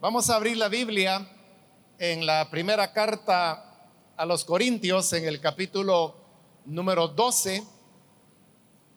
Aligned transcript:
Vamos 0.00 0.30
a 0.30 0.36
abrir 0.36 0.56
la 0.56 0.70
Biblia 0.70 1.28
en 1.98 2.24
la 2.24 2.48
primera 2.48 2.90
carta 2.94 3.86
a 4.16 4.24
los 4.24 4.46
Corintios, 4.46 5.12
en 5.12 5.26
el 5.26 5.42
capítulo 5.42 6.16
número 6.64 7.08
12. 7.08 7.62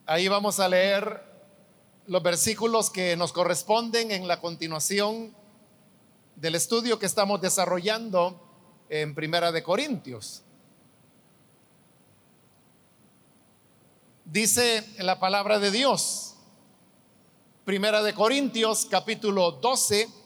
Ahí 0.06 0.28
vamos 0.28 0.60
a 0.60 0.68
leer 0.70 1.22
los 2.06 2.22
versículos 2.22 2.88
que 2.88 3.18
nos 3.18 3.34
corresponden 3.34 4.12
en 4.12 4.26
la 4.26 4.40
continuación 4.40 5.36
del 6.36 6.54
estudio 6.54 6.98
que 6.98 7.04
estamos 7.04 7.38
desarrollando 7.38 8.40
en 8.88 9.14
Primera 9.14 9.52
de 9.52 9.62
Corintios. 9.62 10.42
Dice 14.24 14.88
la 15.00 15.20
palabra 15.20 15.58
de 15.58 15.70
Dios, 15.70 16.36
Primera 17.66 18.02
de 18.02 18.14
Corintios 18.14 18.86
capítulo 18.86 19.52
12, 19.52 20.23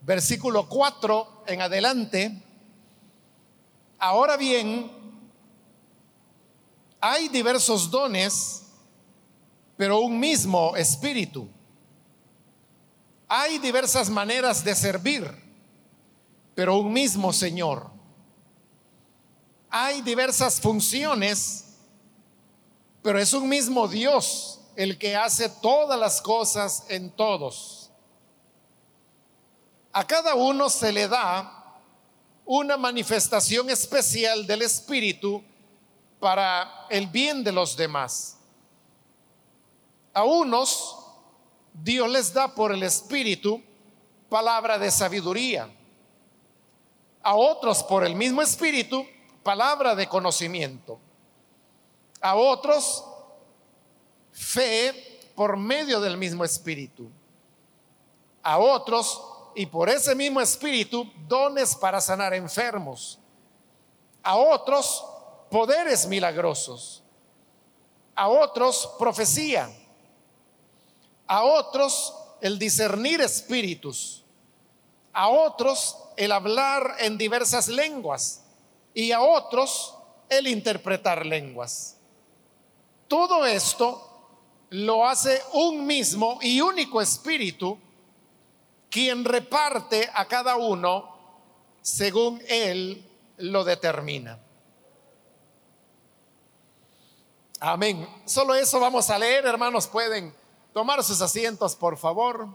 versículo 0.00 0.68
4 0.68 1.44
en 1.46 1.62
adelante. 1.62 2.42
Ahora 3.98 4.36
bien, 4.36 4.90
hay 7.00 7.28
diversos 7.28 7.90
dones, 7.90 8.62
pero 9.76 10.00
un 10.00 10.18
mismo 10.18 10.76
espíritu. 10.76 11.48
Hay 13.28 13.58
diversas 13.58 14.08
maneras 14.08 14.64
de 14.64 14.74
servir, 14.74 15.30
pero 16.54 16.78
un 16.78 16.92
mismo 16.92 17.32
Señor. 17.32 17.90
Hay 19.70 20.00
diversas 20.00 20.60
funciones, 20.60 21.64
pero 23.02 23.18
es 23.18 23.32
un 23.32 23.48
mismo 23.48 23.86
Dios 23.86 24.60
el 24.74 24.96
que 24.96 25.14
hace 25.14 25.48
todas 25.48 25.98
las 25.98 26.22
cosas 26.22 26.84
en 26.88 27.10
todos. 27.10 27.77
A 29.92 30.06
cada 30.06 30.34
uno 30.34 30.68
se 30.68 30.92
le 30.92 31.08
da 31.08 31.58
una 32.44 32.76
manifestación 32.76 33.68
especial 33.70 34.46
del 34.46 34.62
Espíritu 34.62 35.42
para 36.18 36.86
el 36.88 37.06
bien 37.06 37.44
de 37.44 37.52
los 37.52 37.76
demás. 37.76 38.36
A 40.14 40.24
unos 40.24 40.96
Dios 41.72 42.08
les 42.10 42.32
da 42.32 42.54
por 42.54 42.72
el 42.72 42.82
Espíritu 42.82 43.62
palabra 44.28 44.78
de 44.78 44.90
sabiduría. 44.90 45.68
A 47.22 47.34
otros 47.34 47.82
por 47.82 48.04
el 48.04 48.14
mismo 48.14 48.42
Espíritu 48.42 49.06
palabra 49.42 49.94
de 49.94 50.08
conocimiento. 50.08 50.98
A 52.20 52.34
otros 52.34 53.04
fe 54.32 55.20
por 55.34 55.56
medio 55.56 56.00
del 56.00 56.16
mismo 56.16 56.44
Espíritu. 56.44 57.10
A 58.42 58.58
otros 58.58 59.22
y 59.54 59.66
por 59.66 59.88
ese 59.88 60.14
mismo 60.14 60.40
Espíritu 60.40 61.10
dones 61.26 61.74
para 61.74 62.00
sanar 62.00 62.34
enfermos. 62.34 63.18
A 64.22 64.36
otros 64.36 65.04
poderes 65.50 66.06
milagrosos, 66.06 67.02
a 68.14 68.28
otros 68.28 68.90
profecía, 68.98 69.70
a 71.26 71.44
otros 71.44 72.14
el 72.40 72.58
discernir 72.58 73.20
espíritus, 73.20 74.24
a 75.12 75.28
otros 75.28 75.96
el 76.16 76.32
hablar 76.32 76.96
en 77.00 77.18
diversas 77.18 77.68
lenguas 77.68 78.42
y 78.94 79.12
a 79.12 79.20
otros 79.20 79.96
el 80.28 80.46
interpretar 80.46 81.24
lenguas. 81.24 81.96
Todo 83.06 83.46
esto 83.46 84.04
lo 84.70 85.06
hace 85.06 85.40
un 85.54 85.86
mismo 85.86 86.38
y 86.42 86.60
único 86.60 87.00
espíritu 87.00 87.78
quien 88.90 89.24
reparte 89.24 90.10
a 90.14 90.26
cada 90.26 90.56
uno 90.56 91.16
según 91.82 92.42
él 92.48 93.04
lo 93.38 93.64
determina. 93.64 94.38
Amén. 97.60 98.08
Solo 98.24 98.54
eso 98.54 98.78
vamos 98.78 99.10
a 99.10 99.18
leer, 99.18 99.44
hermanos. 99.44 99.86
Pueden 99.88 100.32
tomar 100.72 101.02
sus 101.02 101.20
asientos, 101.20 101.74
por 101.74 101.96
favor. 101.96 102.48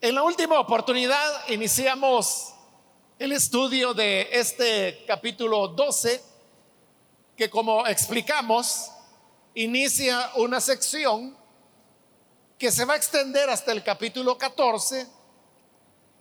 En 0.00 0.14
la 0.14 0.22
última 0.22 0.60
oportunidad 0.60 1.48
iniciamos 1.48 2.52
el 3.18 3.32
estudio 3.32 3.94
de 3.94 4.28
este 4.32 5.02
capítulo 5.06 5.68
12, 5.68 6.33
que 7.36 7.50
como 7.50 7.86
explicamos, 7.86 8.90
inicia 9.54 10.30
una 10.36 10.60
sección 10.60 11.36
que 12.58 12.70
se 12.70 12.84
va 12.84 12.94
a 12.94 12.96
extender 12.96 13.50
hasta 13.50 13.72
el 13.72 13.82
capítulo 13.82 14.38
14 14.38 15.06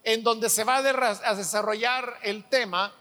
en 0.03 0.23
donde 0.23 0.49
se 0.49 0.63
va 0.63 0.77
a 0.77 1.35
desarrollar 1.35 2.19
el 2.23 2.49
tema 2.49 2.93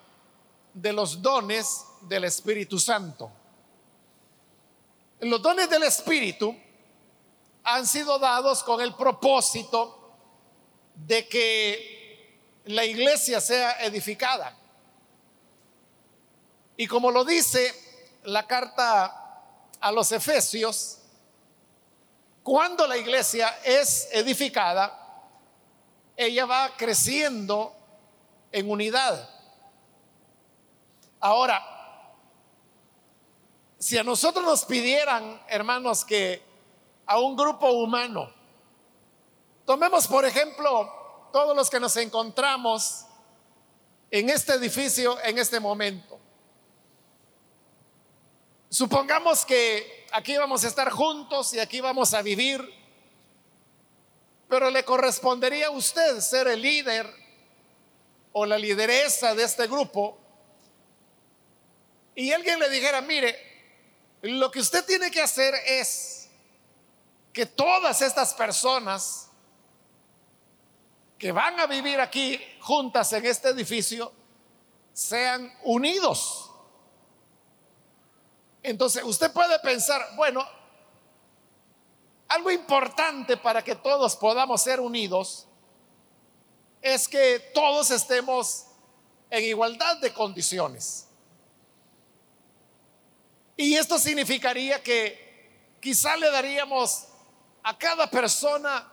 de 0.73 0.93
los 0.93 1.21
dones 1.21 1.85
del 2.03 2.25
Espíritu 2.25 2.79
Santo. 2.79 3.31
Los 5.21 5.43
dones 5.43 5.69
del 5.69 5.83
Espíritu 5.85 6.57
han 7.65 7.87
sido 7.87 8.19
dados 8.19 8.63
con 8.63 8.81
el 8.81 8.95
propósito 8.95 10.17
de 10.95 11.29
que 11.29 12.39
la 12.67 12.85
iglesia 12.85 13.41
sea 13.41 13.85
edificada. 13.85 14.57
Y 16.77 16.87
como 16.87 17.11
lo 17.11 17.25
dice 17.25 17.82
la 18.25 18.47
carta 18.47 19.45
a 19.81 19.93
los 19.93 20.13
Efesios, 20.13 20.99
cuando 22.43 22.87
la 22.87 22.97
iglesia 22.97 23.59
es 23.65 24.09
edificada, 24.13 24.99
ella 26.17 26.47
va 26.47 26.77
creciendo 26.77 27.75
en 28.51 28.71
unidad. 28.71 29.29
Ahora, 31.21 31.63
si 33.79 33.99
a 33.99 34.05
nosotros 34.05 34.45
nos 34.45 34.65
pidieran, 34.65 35.43
hermanos, 35.49 36.05
que 36.05 36.43
a 37.07 37.19
un 37.19 37.37
grupo 37.37 37.71
humano, 37.71 38.33
tomemos 39.65 40.07
por 40.07 40.25
ejemplo 40.25 41.29
todos 41.33 41.57
los 41.57 41.69
que 41.69 41.81
nos 41.81 41.97
encontramos 41.97 43.07
en 44.11 44.29
este 44.29 44.53
edificio 44.55 45.19
en 45.25 45.39
este 45.39 45.59
momento. 45.59 46.12
Supongamos 48.73 49.45
que 49.45 50.07
aquí 50.13 50.37
vamos 50.37 50.65
a 50.65 50.69
estar 50.69 50.91
juntos 50.91 51.53
y 51.55 51.61
aquí 51.61 51.81
vamos 51.81 52.15
a 52.15 52.23
vivir 52.23 52.83
pero 54.53 54.69
le 54.69 54.85
correspondería 54.85 55.69
a 55.69 55.71
usted 55.71 56.21
ser 56.21 56.47
el 56.47 56.61
líder 56.61 57.11
o 58.33 58.45
la 58.45 58.59
lideresa 58.59 59.35
de 59.35 59.45
este 59.45 59.67
grupo. 59.67 60.19
Y 62.15 62.33
alguien 62.33 62.59
le 62.59 62.69
dijera, 62.69 63.01
mire, 63.01 63.35
lo 64.21 64.51
que 64.51 64.61
usted 64.61 64.85
tiene 64.85 65.11
que 65.11 65.23
hacer 65.23 65.55
es 65.67 66.29
que 67.33 67.47
todas 67.47 68.03
estas 68.03 68.35
personas 68.35 69.31
que 71.17 71.33
van 71.33 71.59
a 71.59 71.67
vivir 71.67 71.99
aquí 71.99 72.39
juntas 72.61 73.11
en 73.15 73.25
este 73.25 73.49
edificio 73.49 74.13
sean 74.93 75.51
unidos. 75.63 76.52
Entonces 78.63 79.03
usted 79.03 79.33
puede 79.33 79.59
pensar, 79.61 80.01
bueno, 80.17 80.47
algo 82.29 82.51
importante 82.51 83.37
para 83.37 83.63
que 83.63 83.75
todos 83.75 84.17
podamos 84.17 84.63
ser 84.63 84.81
unidos 84.81 85.47
es 86.81 87.09
que 87.09 87.39
todos 87.55 87.91
estemos 87.91 88.67
en 89.31 89.45
igualdad 89.45 89.99
de 89.99 90.13
condiciones. 90.13 91.09
Y 93.57 93.75
esto 93.75 93.99
significaría 93.99 94.83
que 94.83 95.77
quizá 95.81 96.17
le 96.17 96.31
daríamos 96.31 97.07
a 97.63 97.77
cada 97.77 98.09
persona 98.11 98.91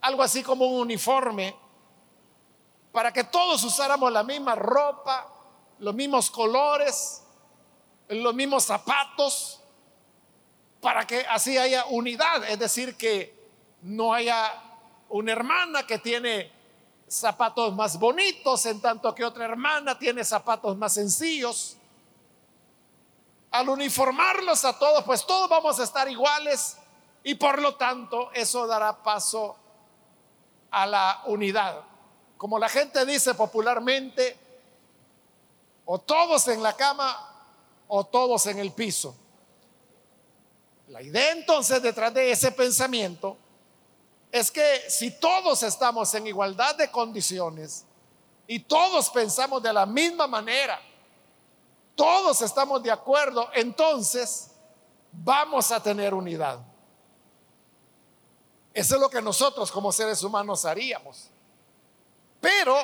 algo 0.00 0.22
así 0.22 0.42
como 0.42 0.66
un 0.66 0.80
uniforme 0.82 1.54
para 2.92 3.12
que 3.12 3.24
todos 3.24 3.62
usáramos 3.64 4.10
la 4.12 4.22
misma 4.22 4.54
ropa, 4.54 5.30
los 5.80 5.94
mismos 5.94 6.30
colores, 6.30 7.22
los 8.08 8.34
mismos 8.34 8.64
zapatos, 8.64 9.60
para 10.80 11.06
que 11.06 11.20
así 11.26 11.58
haya 11.58 11.86
unidad, 11.86 12.48
es 12.48 12.58
decir, 12.58 12.96
que 12.96 13.34
no 13.82 14.12
haya 14.12 14.52
una 15.08 15.32
hermana 15.32 15.86
que 15.86 15.98
tiene 15.98 16.52
zapatos 17.08 17.74
más 17.74 17.98
bonitos 17.98 18.66
en 18.66 18.80
tanto 18.80 19.14
que 19.14 19.24
otra 19.24 19.44
hermana 19.44 19.98
tiene 19.98 20.24
zapatos 20.24 20.76
más 20.76 20.94
sencillos. 20.94 21.76
Al 23.50 23.68
uniformarlos 23.68 24.64
a 24.64 24.78
todos, 24.78 25.04
pues 25.04 25.24
todos 25.24 25.48
vamos 25.48 25.78
a 25.80 25.84
estar 25.84 26.08
iguales 26.10 26.76
y 27.22 27.34
por 27.34 27.60
lo 27.60 27.76
tanto 27.76 28.30
eso 28.32 28.66
dará 28.66 29.02
paso 29.02 29.56
a 30.70 30.86
la 30.86 31.22
unidad. 31.26 31.80
Como 32.36 32.58
la 32.58 32.68
gente 32.68 33.06
dice 33.06 33.34
popularmente, 33.34 34.36
o 35.86 35.98
todos 36.00 36.48
en 36.48 36.62
la 36.62 36.74
cama 36.74 37.35
o 37.88 38.04
todos 38.04 38.46
en 38.46 38.58
el 38.58 38.72
piso. 38.72 39.16
La 40.88 41.02
idea 41.02 41.32
entonces 41.32 41.82
detrás 41.82 42.14
de 42.14 42.30
ese 42.30 42.52
pensamiento 42.52 43.36
es 44.30 44.50
que 44.50 44.84
si 44.88 45.10
todos 45.10 45.62
estamos 45.62 46.12
en 46.14 46.26
igualdad 46.26 46.76
de 46.76 46.90
condiciones 46.90 47.84
y 48.46 48.60
todos 48.60 49.10
pensamos 49.10 49.62
de 49.62 49.72
la 49.72 49.86
misma 49.86 50.26
manera, 50.26 50.80
todos 51.94 52.42
estamos 52.42 52.82
de 52.82 52.90
acuerdo, 52.90 53.48
entonces 53.54 54.50
vamos 55.10 55.72
a 55.72 55.82
tener 55.82 56.14
unidad. 56.14 56.60
Eso 58.72 58.96
es 58.96 59.00
lo 59.00 59.08
que 59.08 59.22
nosotros 59.22 59.72
como 59.72 59.90
seres 59.90 60.22
humanos 60.22 60.66
haríamos. 60.66 61.30
Pero 62.40 62.76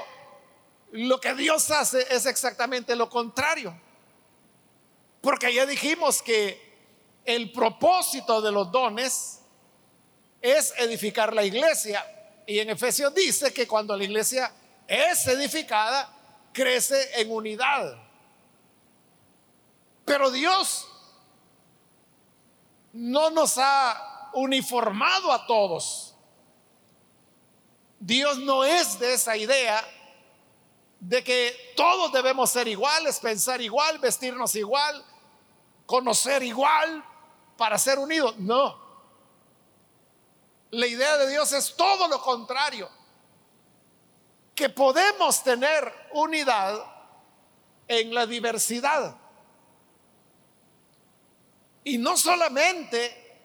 lo 0.92 1.20
que 1.20 1.34
Dios 1.34 1.70
hace 1.70 2.06
es 2.10 2.24
exactamente 2.24 2.96
lo 2.96 3.10
contrario. 3.10 3.78
Porque 5.22 5.54
ya 5.54 5.64
dijimos 5.64 6.20
que 6.20 6.60
el 7.24 7.52
propósito 7.52 8.42
de 8.42 8.50
los 8.50 8.70
dones 8.70 9.40
es 10.42 10.74
edificar 10.76 11.32
la 11.32 11.44
iglesia. 11.44 12.04
Y 12.46 12.58
en 12.58 12.68
Efesios 12.70 13.14
dice 13.14 13.54
que 13.54 13.66
cuando 13.66 13.96
la 13.96 14.02
iglesia 14.02 14.52
es 14.86 15.26
edificada, 15.28 16.12
crece 16.52 17.20
en 17.20 17.30
unidad. 17.30 17.96
Pero 20.04 20.30
Dios 20.32 20.88
no 22.92 23.30
nos 23.30 23.56
ha 23.58 24.30
uniformado 24.34 25.32
a 25.32 25.46
todos. 25.46 26.16
Dios 28.00 28.38
no 28.38 28.64
es 28.64 28.98
de 28.98 29.14
esa 29.14 29.36
idea 29.36 29.86
de 30.98 31.22
que 31.22 31.72
todos 31.76 32.12
debemos 32.12 32.50
ser 32.50 32.66
iguales, 32.66 33.20
pensar 33.20 33.60
igual, 33.60 33.98
vestirnos 33.98 34.56
igual, 34.56 35.04
conocer 35.86 36.42
igual 36.42 37.04
para 37.56 37.78
ser 37.78 37.98
unidos. 37.98 38.38
No. 38.38 38.80
La 40.70 40.86
idea 40.86 41.18
de 41.18 41.30
Dios 41.30 41.52
es 41.52 41.74
todo 41.76 42.08
lo 42.08 42.20
contrario. 42.20 42.88
Que 44.54 44.68
podemos 44.68 45.42
tener 45.42 45.92
unidad 46.12 46.84
en 47.88 48.14
la 48.14 48.26
diversidad. 48.26 49.16
Y 51.84 51.98
no 51.98 52.16
solamente 52.16 53.40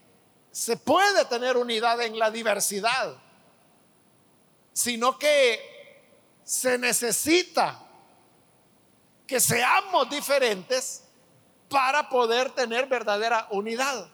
se 0.51 0.77
puede 0.77 1.25
tener 1.25 1.57
unidad 1.57 2.01
en 2.01 2.17
la 2.17 2.31
diversidad, 2.31 3.15
sino 4.73 5.17
que 5.17 5.77
se 6.43 6.77
necesita 6.77 7.83
que 9.25 9.39
seamos 9.39 10.09
diferentes 10.09 11.06
para 11.69 12.09
poder 12.09 12.51
tener 12.51 12.87
verdadera 12.87 13.47
unidad. 13.51 14.07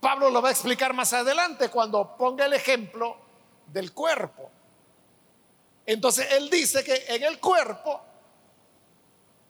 Pablo 0.00 0.30
lo 0.30 0.40
va 0.40 0.48
a 0.48 0.52
explicar 0.52 0.94
más 0.94 1.12
adelante 1.12 1.68
cuando 1.68 2.16
ponga 2.16 2.46
el 2.46 2.54
ejemplo 2.54 3.16
del 3.66 3.92
cuerpo. 3.92 4.50
Entonces 5.84 6.30
él 6.32 6.48
dice 6.48 6.82
que 6.82 7.04
en 7.08 7.22
el 7.22 7.38
cuerpo 7.38 8.00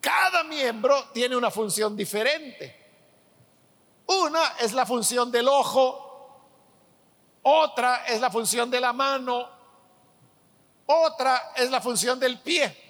cada 0.01 0.43
miembro 0.45 1.11
tiene 1.12 1.37
una 1.37 1.51
función 1.51 1.97
diferente. 1.97 2.77
Una 4.07 4.57
es 4.59 4.73
la 4.73 4.85
función 4.85 5.31
del 5.31 5.47
ojo, 5.47 6.43
otra 7.43 8.05
es 8.07 8.21
la 8.21 8.31
función 8.31 8.71
de 8.71 8.81
la 8.81 8.93
mano, 8.93 9.49
otra 10.87 11.53
es 11.55 11.71
la 11.71 11.81
función 11.81 12.19
del 12.19 12.41
pie. 12.41 12.90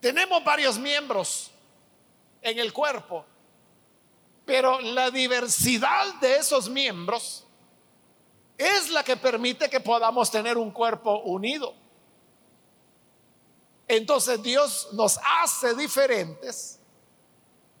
Tenemos 0.00 0.44
varios 0.44 0.78
miembros 0.78 1.50
en 2.40 2.58
el 2.58 2.72
cuerpo, 2.72 3.24
pero 4.44 4.80
la 4.80 5.10
diversidad 5.10 6.14
de 6.20 6.36
esos 6.36 6.68
miembros 6.68 7.44
es 8.56 8.90
la 8.90 9.04
que 9.04 9.16
permite 9.16 9.68
que 9.68 9.80
podamos 9.80 10.30
tener 10.30 10.56
un 10.56 10.70
cuerpo 10.70 11.20
unido. 11.20 11.74
Entonces 13.86 14.42
Dios 14.42 14.88
nos 14.92 15.18
hace 15.40 15.74
diferentes 15.74 16.78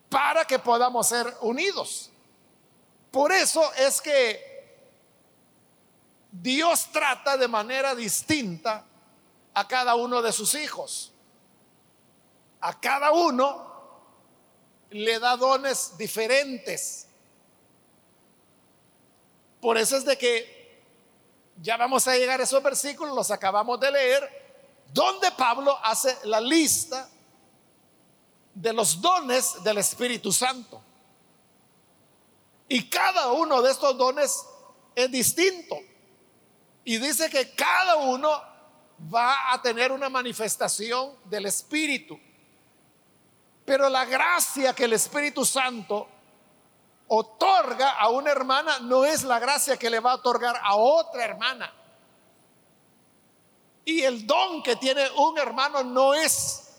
para 0.08 0.44
que 0.44 0.58
podamos 0.58 1.06
ser 1.06 1.36
unidos. 1.40 2.10
Por 3.10 3.32
eso 3.32 3.62
es 3.74 4.00
que 4.00 4.48
Dios 6.30 6.88
trata 6.92 7.36
de 7.36 7.48
manera 7.48 7.94
distinta 7.94 8.84
a 9.54 9.66
cada 9.66 9.94
uno 9.94 10.22
de 10.22 10.32
sus 10.32 10.54
hijos. 10.54 11.12
A 12.60 12.78
cada 12.80 13.12
uno 13.12 13.66
le 14.90 15.18
da 15.18 15.36
dones 15.36 15.96
diferentes. 15.96 17.06
Por 19.60 19.76
eso 19.76 19.96
es 19.96 20.04
de 20.04 20.16
que 20.16 20.58
ya 21.60 21.76
vamos 21.76 22.06
a 22.06 22.16
llegar 22.16 22.40
a 22.40 22.44
esos 22.44 22.62
versículos, 22.62 23.14
los 23.14 23.30
acabamos 23.30 23.80
de 23.80 23.90
leer, 23.90 24.84
donde 24.92 25.30
Pablo 25.32 25.76
hace 25.82 26.16
la 26.24 26.40
lista 26.40 27.08
de 28.54 28.72
los 28.72 29.00
dones 29.00 29.62
del 29.62 29.78
Espíritu 29.78 30.32
Santo. 30.32 30.80
Y 32.68 32.88
cada 32.88 33.32
uno 33.32 33.62
de 33.62 33.70
estos 33.70 33.96
dones 33.96 34.44
es 34.94 35.10
distinto. 35.10 35.76
Y 36.84 36.98
dice 36.98 37.28
que 37.30 37.54
cada 37.54 37.96
uno 37.96 38.30
va 39.12 39.52
a 39.52 39.62
tener 39.62 39.92
una 39.92 40.08
manifestación 40.08 41.14
del 41.24 41.46
Espíritu. 41.46 42.18
Pero 43.68 43.90
la 43.90 44.06
gracia 44.06 44.72
que 44.72 44.84
el 44.84 44.94
Espíritu 44.94 45.44
Santo 45.44 46.08
otorga 47.08 47.98
a 47.98 48.08
una 48.08 48.30
hermana 48.30 48.78
no 48.78 49.04
es 49.04 49.24
la 49.24 49.38
gracia 49.38 49.76
que 49.76 49.90
le 49.90 50.00
va 50.00 50.12
a 50.12 50.14
otorgar 50.14 50.58
a 50.64 50.74
otra 50.76 51.22
hermana. 51.22 51.70
Y 53.84 54.00
el 54.04 54.26
don 54.26 54.62
que 54.62 54.76
tiene 54.76 55.10
un 55.10 55.36
hermano 55.36 55.84
no 55.84 56.14
es 56.14 56.78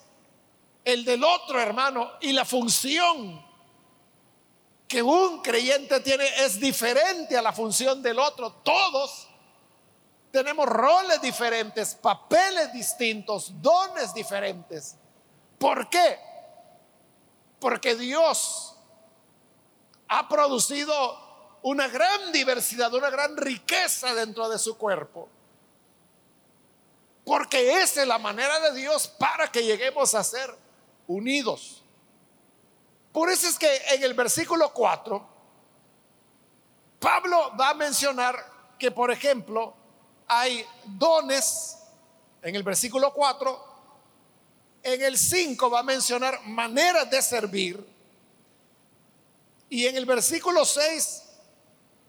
el 0.83 1.05
del 1.05 1.23
otro 1.23 1.61
hermano. 1.61 2.09
Y 2.21 2.33
la 2.33 2.43
función 2.43 3.39
que 4.87 5.03
un 5.03 5.43
creyente 5.43 5.99
tiene 5.99 6.25
es 6.43 6.59
diferente 6.59 7.37
a 7.37 7.43
la 7.43 7.53
función 7.53 8.01
del 8.01 8.17
otro. 8.17 8.51
Todos 8.63 9.27
tenemos 10.31 10.65
roles 10.65 11.21
diferentes, 11.21 11.93
papeles 11.93 12.73
distintos, 12.73 13.61
dones 13.61 14.11
diferentes. 14.11 14.95
¿Por 15.59 15.87
qué? 15.87 16.28
Porque 17.59 17.95
Dios 17.95 18.75
ha 20.07 20.27
producido 20.27 21.29
una 21.61 21.87
gran 21.87 22.31
diversidad, 22.31 22.93
una 22.93 23.09
gran 23.09 23.35
riqueza 23.37 24.13
dentro 24.13 24.49
de 24.49 24.57
su 24.57 24.77
cuerpo. 24.77 25.29
Porque 27.25 27.81
esa 27.81 28.01
es 28.01 28.07
la 28.07 28.17
manera 28.17 28.59
de 28.59 28.73
Dios 28.73 29.07
para 29.07 29.51
que 29.51 29.63
lleguemos 29.63 30.15
a 30.15 30.23
ser 30.23 30.55
unidos. 31.07 31.83
Por 33.11 33.29
eso 33.29 33.47
es 33.47 33.57
que 33.57 33.77
en 33.91 34.03
el 34.03 34.13
versículo 34.13 34.73
4, 34.73 35.27
Pablo 36.99 37.55
va 37.59 37.69
a 37.69 37.73
mencionar 37.73 38.35
que, 38.77 38.91
por 38.91 39.11
ejemplo, 39.11 39.73
hay 40.27 40.65
dones 40.85 41.77
en 42.41 42.55
el 42.55 42.63
versículo 42.63 43.13
4, 43.13 43.68
en 44.83 45.01
el 45.01 45.17
5 45.17 45.69
va 45.69 45.79
a 45.79 45.83
mencionar 45.83 46.41
maneras 46.45 47.09
de 47.09 47.21
servir 47.21 47.85
y 49.69 49.85
en 49.85 49.95
el 49.95 50.05
versículo 50.05 50.65
6 50.65 51.23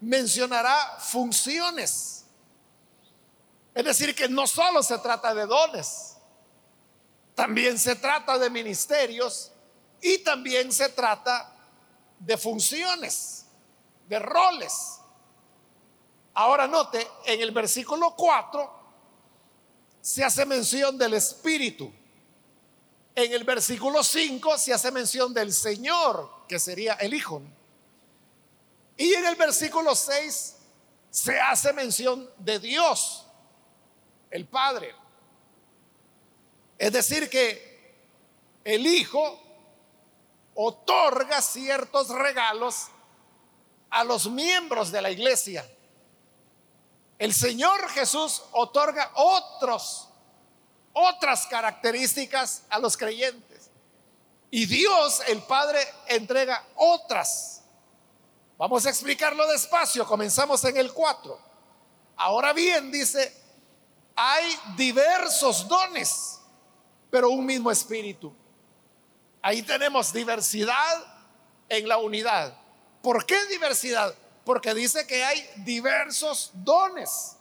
mencionará 0.00 0.98
funciones. 0.98 2.24
Es 3.74 3.84
decir, 3.84 4.14
que 4.14 4.28
no 4.28 4.46
solo 4.46 4.82
se 4.82 4.98
trata 4.98 5.34
de 5.34 5.46
dones, 5.46 6.16
también 7.34 7.78
se 7.78 7.96
trata 7.96 8.38
de 8.38 8.50
ministerios 8.50 9.52
y 10.00 10.18
también 10.18 10.72
se 10.72 10.88
trata 10.88 11.54
de 12.18 12.36
funciones, 12.36 13.44
de 14.08 14.18
roles. 14.18 14.98
Ahora 16.34 16.66
note, 16.66 17.06
en 17.26 17.40
el 17.40 17.50
versículo 17.50 18.14
4 18.16 18.80
se 20.00 20.24
hace 20.24 20.46
mención 20.46 20.96
del 20.96 21.14
Espíritu. 21.14 21.92
En 23.14 23.32
el 23.32 23.44
versículo 23.44 24.02
5 24.02 24.58
se 24.58 24.72
hace 24.72 24.90
mención 24.90 25.34
del 25.34 25.52
Señor, 25.52 26.46
que 26.48 26.58
sería 26.58 26.94
el 26.94 27.14
Hijo. 27.14 27.42
Y 28.96 29.14
en 29.14 29.26
el 29.26 29.36
versículo 29.36 29.94
6 29.94 30.56
se 31.10 31.40
hace 31.40 31.72
mención 31.72 32.30
de 32.38 32.58
Dios 32.58 33.26
el 34.30 34.46
Padre. 34.46 34.94
Es 36.78 36.92
decir, 36.92 37.28
que 37.28 37.98
el 38.64 38.86
Hijo 38.86 39.38
otorga 40.54 41.42
ciertos 41.42 42.08
regalos 42.10 42.88
a 43.90 44.04
los 44.04 44.30
miembros 44.30 44.92
de 44.92 45.02
la 45.02 45.10
iglesia. 45.10 45.68
El 47.18 47.34
Señor 47.34 47.88
Jesús 47.90 48.42
otorga 48.52 49.10
otros 49.14 50.09
otras 50.92 51.46
características 51.46 52.64
a 52.68 52.78
los 52.78 52.96
creyentes. 52.96 53.70
Y 54.50 54.66
Dios, 54.66 55.22
el 55.28 55.42
Padre, 55.42 55.80
entrega 56.08 56.64
otras. 56.74 57.62
Vamos 58.58 58.84
a 58.84 58.90
explicarlo 58.90 59.46
despacio. 59.46 60.06
Comenzamos 60.06 60.64
en 60.64 60.76
el 60.76 60.92
4. 60.92 61.38
Ahora 62.16 62.52
bien, 62.52 62.90
dice, 62.90 63.32
hay 64.14 64.58
diversos 64.76 65.66
dones, 65.66 66.40
pero 67.10 67.30
un 67.30 67.46
mismo 67.46 67.70
espíritu. 67.70 68.34
Ahí 69.40 69.62
tenemos 69.62 70.12
diversidad 70.12 71.04
en 71.68 71.88
la 71.88 71.96
unidad. 71.96 72.54
¿Por 73.02 73.24
qué 73.24 73.46
diversidad? 73.46 74.14
Porque 74.44 74.74
dice 74.74 75.06
que 75.06 75.24
hay 75.24 75.48
diversos 75.58 76.50
dones, 76.52 77.36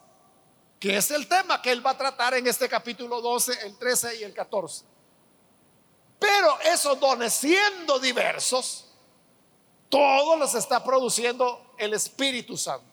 que 0.79 0.95
es 0.95 1.11
el 1.11 1.27
tema 1.27 1.61
que 1.61 1.71
él 1.71 1.85
va 1.85 1.91
a 1.91 1.97
tratar 1.97 2.33
en 2.35 2.47
este 2.47 2.69
capítulo 2.69 3.21
12, 3.21 3.65
el 3.65 3.77
13 3.77 4.15
y 4.17 4.23
el 4.23 4.33
14. 4.33 4.85
Pero 6.17 6.59
esos 6.61 6.99
dones, 6.99 7.33
siendo 7.33 7.99
diversos, 7.99 8.85
todos 9.89 10.37
los 10.37 10.55
está 10.55 10.83
produciendo 10.83 11.73
el 11.77 11.93
Espíritu 11.93 12.55
Santo. 12.55 12.85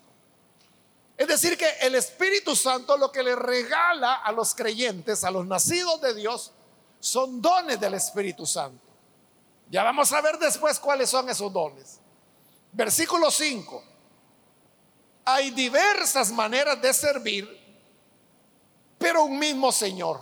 Es 1.17 1.29
decir, 1.29 1.57
que 1.57 1.69
el 1.81 1.95
Espíritu 1.95 2.55
Santo 2.55 2.97
lo 2.97 3.11
que 3.11 3.23
le 3.23 3.35
regala 3.35 4.15
a 4.15 4.33
los 4.33 4.55
creyentes, 4.55 5.25
a 5.25 5.31
los 5.31 5.47
nacidos 5.47 6.01
de 6.01 6.15
Dios, 6.15 6.53
son 7.01 7.41
dones 7.41 7.81
del 7.81 7.95
Espíritu 7.95 8.45
Santo. 8.45 8.85
Ya 9.71 9.83
vamos 9.83 10.13
a 10.13 10.21
ver 10.21 10.39
después 10.39 10.79
cuáles 10.79 11.11
son 11.11 11.29
esos 11.29 11.53
dones. 11.53 12.01
Versículo 12.73 13.31
5. 13.31 13.83
Hay 15.25 15.51
diversas 15.51 16.31
maneras 16.31 16.81
de 16.81 16.93
servir, 16.93 17.66
pero 18.99 19.25
un 19.25 19.39
mismo 19.39 19.73
Señor. 19.73 20.21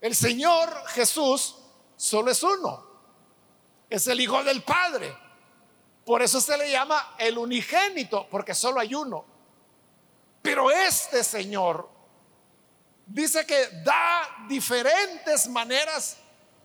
El 0.00 0.14
Señor 0.14 0.86
Jesús 0.88 1.56
solo 1.96 2.30
es 2.30 2.42
uno. 2.42 2.86
Es 3.90 4.06
el 4.06 4.20
Hijo 4.20 4.42
del 4.44 4.62
Padre. 4.62 5.16
Por 6.04 6.22
eso 6.22 6.40
se 6.40 6.56
le 6.56 6.70
llama 6.70 7.14
el 7.18 7.36
unigénito, 7.36 8.26
porque 8.30 8.54
solo 8.54 8.80
hay 8.80 8.94
uno. 8.94 9.24
Pero 10.42 10.70
este 10.70 11.24
Señor 11.24 11.88
dice 13.06 13.44
que 13.44 13.68
da 13.84 14.46
diferentes 14.48 15.48
maneras 15.48 16.18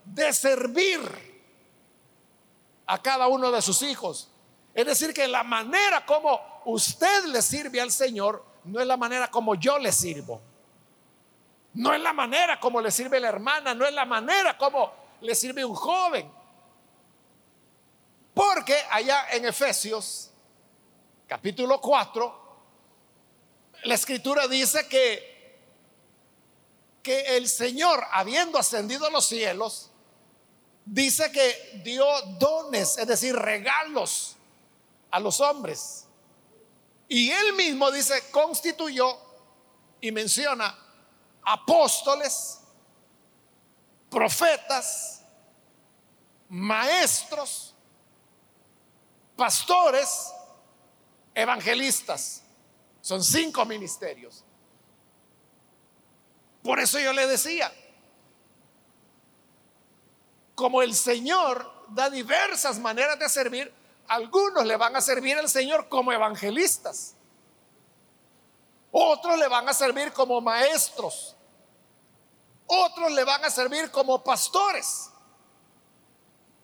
de 0.06 0.32
servir 0.34 1.34
a 2.86 3.02
cada 3.02 3.28
uno 3.28 3.52
de 3.52 3.62
sus 3.62 3.82
hijos. 3.82 4.30
Es 4.74 4.86
decir, 4.86 5.14
que 5.14 5.28
la 5.28 5.44
manera 5.44 6.06
como 6.06 6.40
usted 6.66 7.26
le 7.26 7.42
sirve 7.42 7.80
al 7.80 7.92
Señor 7.92 8.53
no 8.66 8.80
es 8.80 8.88
la 8.88 8.98
manera 8.98 9.30
como 9.30 9.56
yo 9.56 9.78
le 9.78 9.92
sirvo. 9.92 10.42
No 11.74 11.94
es 11.94 12.02
la 12.02 12.14
manera 12.14 12.60
como 12.60 12.82
le 12.82 12.92
sirve 12.92 13.20
la 13.20 13.30
hermana, 13.30 13.74
no 13.74 13.86
es 13.86 13.94
la 13.94 14.06
manera 14.06 14.58
como 14.58 14.94
le 15.22 15.34
sirve 15.34 15.66
un 15.66 15.74
joven. 15.74 16.30
Porque 18.34 18.76
allá 18.92 19.28
en 19.32 19.46
Efesios 19.46 20.32
capítulo 21.28 21.82
4, 21.82 22.44
la 23.84 23.96
escritura 23.96 24.48
dice 24.48 24.88
que, 24.88 25.60
que 27.02 27.38
el 27.38 27.48
Señor, 27.50 28.04
habiendo 28.12 28.58
ascendido 28.58 29.08
a 29.08 29.10
los 29.10 29.26
cielos, 29.26 29.92
dice 30.86 31.32
que 31.32 31.82
dio 31.84 32.06
dones, 32.40 32.98
es 32.98 33.08
decir, 33.08 33.36
regalos 33.36 34.36
a 35.12 35.20
los 35.20 35.40
hombres. 35.40 36.03
Y 37.14 37.30
él 37.30 37.54
mismo 37.54 37.92
dice, 37.92 38.32
constituyó 38.32 39.16
y 40.02 40.12
menciona 40.12 40.76
apóstoles, 41.44 42.60
profetas, 44.10 45.24
maestros, 46.50 47.76
pastores, 49.36 50.34
evangelistas. 51.36 52.42
Son 53.00 53.24
cinco 53.24 53.64
ministerios. 53.64 54.44
Por 56.64 56.80
eso 56.80 56.98
yo 57.00 57.14
le 57.14 57.28
decía, 57.28 57.72
como 60.56 60.82
el 60.82 60.96
Señor 60.96 61.86
da 61.90 62.10
diversas 62.10 62.80
maneras 62.80 63.20
de 63.20 63.30
servir, 63.30 63.83
algunos 64.08 64.66
le 64.66 64.78
van 64.78 64.96
a 64.96 65.02
servir 65.02 65.38
al 65.38 65.50
Señor 65.50 65.90
como 65.90 66.12
evangelistas. 66.12 67.16
Otros 68.92 69.38
le 69.40 69.48
van 69.48 69.68
a 69.68 69.74
servir 69.74 70.14
como 70.14 70.40
maestros. 70.40 71.36
Otros 72.68 73.12
le 73.12 73.24
van 73.24 73.44
a 73.44 73.50
servir 73.50 73.90
como 73.92 74.24
pastores. 74.24 75.10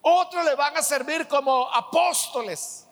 Otros 0.01 0.46
le 0.46 0.55
van 0.55 0.77
a 0.77 0.84
servir 0.84 1.27
como 1.27 1.74
apóstoles. 1.74 2.86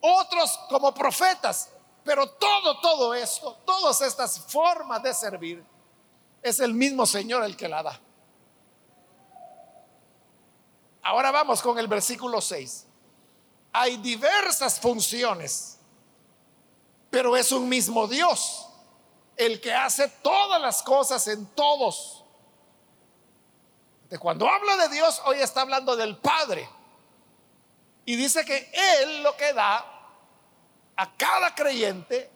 Otros 0.00 0.58
como 0.68 0.92
profetas. 0.92 1.70
Pero 2.04 2.28
todo, 2.30 2.80
todo 2.80 3.14
esto, 3.14 3.58
todas 3.64 4.00
estas 4.00 4.40
formas 4.40 5.02
de 5.02 5.14
servir, 5.14 5.64
es 6.42 6.58
el 6.58 6.74
mismo 6.74 7.06
Señor 7.06 7.44
el 7.44 7.56
que 7.56 7.68
la 7.68 7.82
da. 7.82 8.00
Ahora 11.02 11.30
vamos 11.30 11.62
con 11.62 11.78
el 11.78 11.86
versículo 11.86 12.40
6. 12.40 12.88
Hay 13.72 13.96
diversas 13.96 14.78
funciones, 14.78 15.78
pero 17.10 17.36
es 17.36 17.50
un 17.52 17.68
mismo 17.68 18.06
Dios 18.06 18.68
el 19.36 19.60
que 19.60 19.72
hace 19.72 20.08
todas 20.22 20.60
las 20.60 20.82
cosas 20.82 21.26
en 21.28 21.46
todos. 21.46 22.24
De 24.10 24.18
cuando 24.18 24.46
habla 24.46 24.76
de 24.76 24.94
Dios, 24.94 25.20
hoy 25.24 25.38
está 25.38 25.62
hablando 25.62 25.96
del 25.96 26.16
Padre. 26.18 26.68
Y 28.04 28.16
dice 28.16 28.44
que 28.44 28.70
Él 29.00 29.22
lo 29.22 29.36
que 29.36 29.52
da 29.52 29.84
a 30.96 31.16
cada 31.16 31.54
creyente 31.54 32.30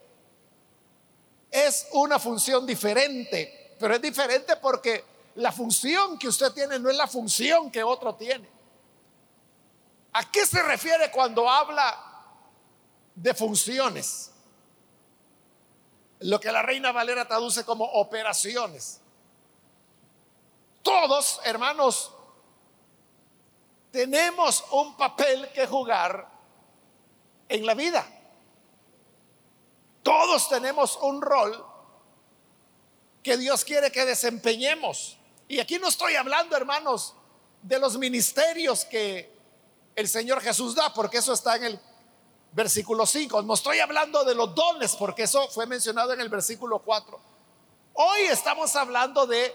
es 1.50 1.88
una 1.92 2.18
función 2.18 2.66
diferente, 2.66 3.76
pero 3.78 3.94
es 3.94 4.02
diferente 4.02 4.56
porque 4.56 5.04
la 5.36 5.52
función 5.52 6.18
que 6.18 6.28
usted 6.28 6.52
tiene 6.52 6.78
no 6.78 6.88
es 6.90 6.96
la 6.96 7.06
función 7.06 7.70
que 7.70 7.82
otro 7.82 8.14
tiene. 8.14 8.55
¿A 10.18 10.24
qué 10.30 10.46
se 10.46 10.62
refiere 10.62 11.10
cuando 11.10 11.46
habla 11.46 11.94
de 13.14 13.34
funciones? 13.34 14.32
Lo 16.20 16.40
que 16.40 16.50
la 16.50 16.62
Reina 16.62 16.90
Valera 16.90 17.28
traduce 17.28 17.66
como 17.66 17.84
operaciones. 17.84 19.02
Todos, 20.82 21.38
hermanos, 21.44 22.14
tenemos 23.90 24.64
un 24.70 24.96
papel 24.96 25.52
que 25.52 25.66
jugar 25.66 26.26
en 27.50 27.66
la 27.66 27.74
vida. 27.74 28.08
Todos 30.02 30.48
tenemos 30.48 30.96
un 31.02 31.20
rol 31.20 31.62
que 33.22 33.36
Dios 33.36 33.66
quiere 33.66 33.92
que 33.92 34.06
desempeñemos. 34.06 35.18
Y 35.46 35.60
aquí 35.60 35.78
no 35.78 35.88
estoy 35.88 36.14
hablando, 36.16 36.56
hermanos, 36.56 37.14
de 37.60 37.78
los 37.78 37.98
ministerios 37.98 38.86
que 38.86 39.35
el 39.96 40.08
Señor 40.08 40.42
Jesús 40.42 40.74
da, 40.74 40.92
porque 40.92 41.18
eso 41.18 41.32
está 41.32 41.56
en 41.56 41.64
el 41.64 41.80
versículo 42.52 43.06
5. 43.06 43.42
No 43.42 43.54
estoy 43.54 43.80
hablando 43.80 44.24
de 44.24 44.34
los 44.34 44.54
dones, 44.54 44.94
porque 44.94 45.22
eso 45.22 45.48
fue 45.48 45.66
mencionado 45.66 46.12
en 46.12 46.20
el 46.20 46.28
versículo 46.28 46.78
4. 46.80 47.18
Hoy 47.94 48.20
estamos 48.30 48.76
hablando 48.76 49.26
de 49.26 49.54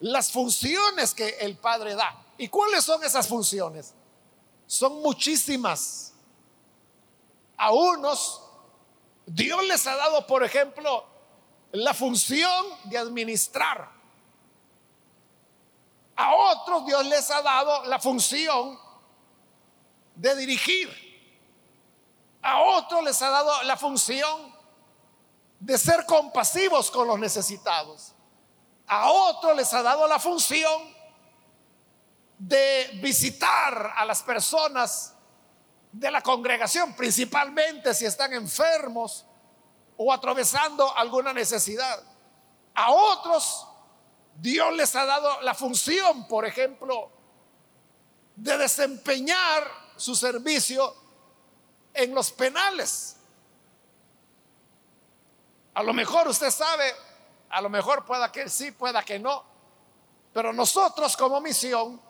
las 0.00 0.32
funciones 0.32 1.14
que 1.14 1.28
el 1.40 1.58
Padre 1.58 1.94
da. 1.94 2.24
¿Y 2.38 2.48
cuáles 2.48 2.82
son 2.82 3.04
esas 3.04 3.28
funciones? 3.28 3.94
Son 4.66 5.02
muchísimas. 5.02 6.14
A 7.58 7.70
unos, 7.70 8.42
Dios 9.26 9.62
les 9.64 9.86
ha 9.86 9.96
dado, 9.96 10.26
por 10.26 10.42
ejemplo, 10.42 11.04
la 11.72 11.92
función 11.92 12.64
de 12.84 12.96
administrar. 12.96 13.92
A 16.16 16.34
otros 16.34 16.86
Dios 16.86 17.04
les 17.06 17.30
ha 17.30 17.42
dado 17.42 17.84
la 17.84 17.98
función 17.98 18.78
de 20.14 20.36
dirigir. 20.36 21.04
A 22.42 22.60
otros 22.60 23.02
les 23.02 23.20
ha 23.22 23.30
dado 23.30 23.62
la 23.62 23.76
función 23.76 24.54
de 25.58 25.78
ser 25.78 26.04
compasivos 26.04 26.90
con 26.90 27.08
los 27.08 27.18
necesitados. 27.18 28.14
A 28.86 29.10
otros 29.10 29.56
les 29.56 29.72
ha 29.72 29.82
dado 29.82 30.06
la 30.06 30.18
función 30.18 30.94
de 32.38 32.90
visitar 33.02 33.92
a 33.96 34.04
las 34.04 34.22
personas 34.22 35.14
de 35.90 36.10
la 36.10 36.20
congregación, 36.20 36.94
principalmente 36.94 37.94
si 37.94 38.04
están 38.04 38.32
enfermos 38.34 39.24
o 39.96 40.12
atravesando 40.12 40.94
alguna 40.96 41.32
necesidad. 41.32 42.02
A 42.74 42.90
otros 42.90 43.66
Dios 44.36 44.74
les 44.74 44.94
ha 44.96 45.04
dado 45.06 45.40
la 45.42 45.54
función, 45.54 46.26
por 46.26 46.44
ejemplo, 46.44 47.10
de 48.36 48.58
desempeñar 48.58 49.83
su 49.96 50.14
servicio 50.14 50.94
en 51.92 52.14
los 52.14 52.32
penales. 52.32 53.16
A 55.74 55.82
lo 55.82 55.92
mejor 55.92 56.28
usted 56.28 56.50
sabe, 56.50 56.92
A 57.50 57.60
lo 57.60 57.68
mejor 57.68 58.04
pueda 58.04 58.32
que 58.32 58.48
sí, 58.48 58.72
pueda 58.72 59.04
que 59.04 59.18
no. 59.18 59.44
Pero 60.32 60.52
nosotros 60.52 61.16
como 61.16 61.40
misión 61.40 62.00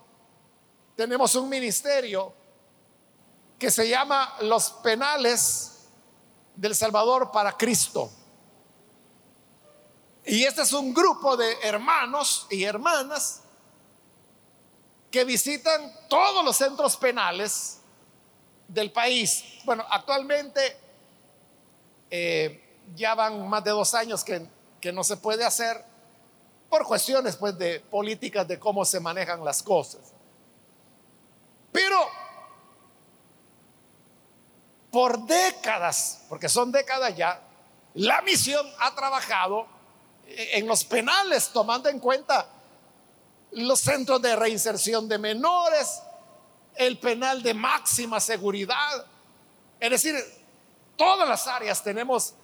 tenemos 0.97 1.35
un 1.35 1.51
ministerio 1.51 2.33
que 3.59 3.71
se 3.71 3.87
llama 3.87 4.37
Los 4.41 4.71
Penales 4.71 5.89
del 6.57 6.75
Salvador 6.75 7.31
para 7.31 7.57
Cristo. 7.57 8.11
Y 10.25 10.45
este 10.45 10.63
es 10.63 10.73
un 10.73 10.95
grupo 10.95 11.37
de 11.37 11.59
hermanos 11.63 12.47
y 12.49 12.65
hermanas 12.65 13.44
que 15.15 15.23
visitan 15.23 15.93
todos 16.09 16.45
los 16.45 16.57
centros 16.57 16.97
penales 16.97 17.79
del 18.67 18.91
país. 18.91 19.45
Bueno, 19.65 19.87
actualmente 19.89 20.77
eh, 22.11 22.81
ya 22.97 23.15
van 23.15 23.49
más 23.49 23.63
de 23.63 23.71
dos 23.71 23.95
años 23.95 24.25
que, 24.25 24.45
que, 24.81 24.91
no 24.91 25.05
se 25.05 25.17
puede 25.17 25.45
hacer 25.45 25.85
por 26.69 26.83
cuestiones 26.85 27.37
pues, 27.37 27.57
de 27.57 27.79
políticas 27.79 28.49
de 28.49 28.59
cómo 28.59 28.85
se 28.85 28.99
manejan 28.99 29.45
las 29.45 29.63
cosas. 29.63 30.01
Pero 31.71 31.97
por 34.91 35.25
décadas, 35.27 36.25
porque 36.29 36.49
son 36.49 36.73
décadas 36.73 37.17
ya, 37.17 37.41
la 37.95 38.21
misión 38.23 38.67
ha 38.81 38.93
trabajado 38.97 39.69
en 40.27 40.67
los 40.67 40.83
penales 40.83 41.51
tomando 41.51 41.89
en 41.89 42.01
cuenta 42.01 42.49
los 43.55 43.81
centros 43.81 44.21
de 44.21 44.35
reinserción 44.37 45.09
de 45.09 45.19
menores, 45.19 46.03
el 46.75 46.99
penal 46.99 47.43
de 47.43 47.55
máxima 47.55 48.21
seguridad. 48.21 49.07
Es 49.79 49.91
decir, 49.91 50.17
todas 50.97 51.29
las 51.29 51.47
áreas 51.47 51.83
tenemos 51.83 52.35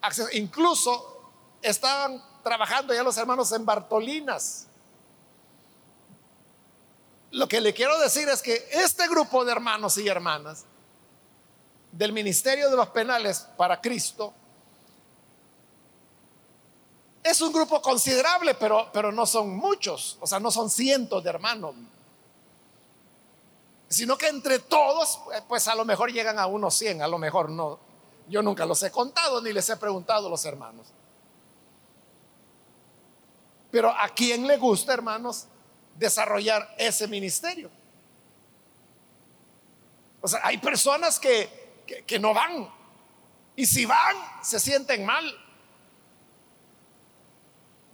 acceso. 0.00 0.28
Incluso 0.32 1.32
estaban 1.62 2.22
trabajando 2.42 2.94
ya 2.94 3.02
los 3.02 3.16
hermanos 3.16 3.50
en 3.52 3.64
Bartolinas. 3.64 4.66
Lo 7.32 7.46
que 7.46 7.60
le 7.60 7.72
quiero 7.72 7.98
decir 7.98 8.28
es 8.28 8.42
que 8.42 8.68
este 8.72 9.06
grupo 9.08 9.44
de 9.44 9.52
hermanos 9.52 9.98
y 9.98 10.08
hermanas 10.08 10.64
del 11.92 12.12
Ministerio 12.12 12.70
de 12.70 12.76
los 12.76 12.88
Penales 12.88 13.46
para 13.56 13.80
Cristo 13.80 14.34
es 17.22 17.40
un 17.40 17.52
grupo 17.52 17.82
considerable, 17.82 18.54
pero, 18.54 18.88
pero 18.92 19.12
no 19.12 19.26
son 19.26 19.56
muchos, 19.56 20.16
o 20.20 20.26
sea, 20.26 20.40
no 20.40 20.50
son 20.50 20.70
cientos 20.70 21.22
de 21.22 21.30
hermanos, 21.30 21.74
sino 23.88 24.16
que 24.16 24.28
entre 24.28 24.60
todos, 24.60 25.20
pues 25.48 25.68
a 25.68 25.74
lo 25.74 25.84
mejor 25.84 26.12
llegan 26.12 26.38
a 26.38 26.46
unos 26.46 26.74
100, 26.76 27.02
a 27.02 27.08
lo 27.08 27.18
mejor 27.18 27.50
no. 27.50 27.78
Yo 28.28 28.40
nunca 28.40 28.64
los 28.64 28.80
he 28.84 28.90
contado 28.92 29.42
ni 29.42 29.52
les 29.52 29.68
he 29.68 29.76
preguntado 29.76 30.28
a 30.28 30.30
los 30.30 30.44
hermanos. 30.44 30.86
Pero 33.72 33.90
a 33.90 34.08
quién 34.10 34.46
le 34.46 34.56
gusta, 34.56 34.92
hermanos, 34.92 35.46
desarrollar 35.96 36.72
ese 36.78 37.08
ministerio. 37.08 37.68
O 40.20 40.28
sea, 40.28 40.40
hay 40.44 40.58
personas 40.58 41.18
que, 41.18 41.82
que, 41.84 42.04
que 42.04 42.18
no 42.20 42.32
van. 42.32 42.72
Y 43.56 43.66
si 43.66 43.86
van, 43.86 44.16
se 44.42 44.60
sienten 44.60 45.04
mal. 45.04 45.49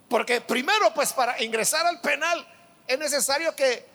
Porque 0.09 0.41
primero, 0.41 0.93
pues 0.95 1.13
para 1.13 1.43
ingresar 1.43 1.87
al 1.87 2.01
penal 2.01 2.47
es 2.87 2.99
necesario 2.99 3.55
que 3.57 3.87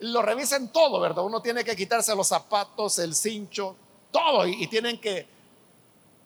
lo 0.00 0.22
revisen 0.22 0.68
todo, 0.68 1.00
¿verdad? 1.00 1.24
Uno 1.24 1.40
tiene 1.40 1.64
que 1.64 1.76
quitarse 1.76 2.14
los 2.16 2.28
zapatos, 2.28 2.98
el 2.98 3.14
cincho, 3.14 3.76
todo, 4.10 4.46
y, 4.46 4.66
tienen 4.66 5.00
que 5.00 5.26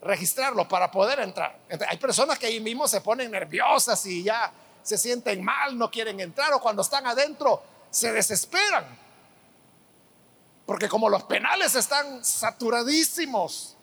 registrarlo 0.01 0.69
para 0.69 0.91
poder 0.91 1.21
entrar. 1.21 1.59
hay 1.89 1.97
personas 1.99 2.39
que 2.39 2.47
ahí 2.47 2.61
mismo 2.61 2.87
se 2.87 3.01
ponen 3.01 3.31
nerviosas 3.31 4.05
y 4.07 4.23
ya 4.23 4.53
se 4.83 4.97
sienten 4.97 5.43
mal, 5.43 5.77
no 5.77 5.91
quieren 5.91 6.21
entrar, 6.21 6.53
o 6.53 6.61
cuando 6.61 6.83
están 6.83 7.07
adentro 7.07 7.63
se 7.91 8.13
desesperan. 8.13 8.87
Porque 10.65 10.89
como 10.89 11.09
los 11.09 11.25
penales 11.25 11.75
están 11.75 12.25
saturadísimos, 12.25 13.77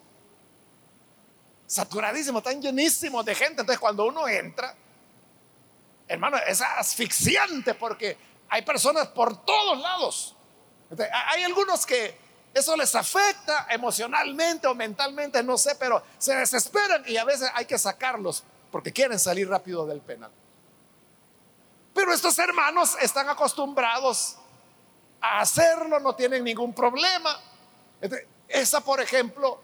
saturadísimos, 1.67 2.39
están 2.39 2.62
llenísimos 2.62 3.25
de 3.25 3.36
gente, 3.36 3.62
entonces 3.62 3.79
cuando 3.79 4.06
uno 4.06 4.27
entra, 4.27 4.75
hermano, 6.13 6.38
es 6.47 6.62
asfixiante 6.62 7.73
porque 7.73 8.17
hay 8.49 8.62
personas 8.62 9.08
por 9.08 9.43
todos 9.45 9.80
lados. 9.80 10.36
Hay 11.28 11.43
algunos 11.43 11.86
que 11.86 12.17
eso 12.54 12.76
les 12.76 12.93
afecta 12.93 13.67
emocionalmente 13.69 14.67
o 14.67 14.76
mentalmente, 14.76 15.41
no 15.43 15.58
sé, 15.58 15.76
pero 15.76 16.04
se 16.17 16.36
desesperan 16.36 17.04
y 17.08 17.17
a 17.17 17.23
veces 17.23 17.49
hay 17.54 17.65
que 17.65 17.78
sacarlos 17.78 18.43
porque 18.71 18.93
quieren 18.93 19.17
salir 19.19 19.49
rápido 19.49 19.86
del 19.86 20.02
penal. 20.02 20.32
Pero 21.93 22.13
estos 22.13 22.38
hermanos 22.39 22.95
están 23.02 23.30
acostumbrados 23.30 24.38
a 25.19 25.41
hacerlo, 25.41 25.99
no 25.99 26.15
tienen 26.15 26.43
ningún 26.43 26.73
problema. 26.73 27.39
Esa, 28.47 28.82
por 28.82 28.99
ejemplo, 29.02 29.62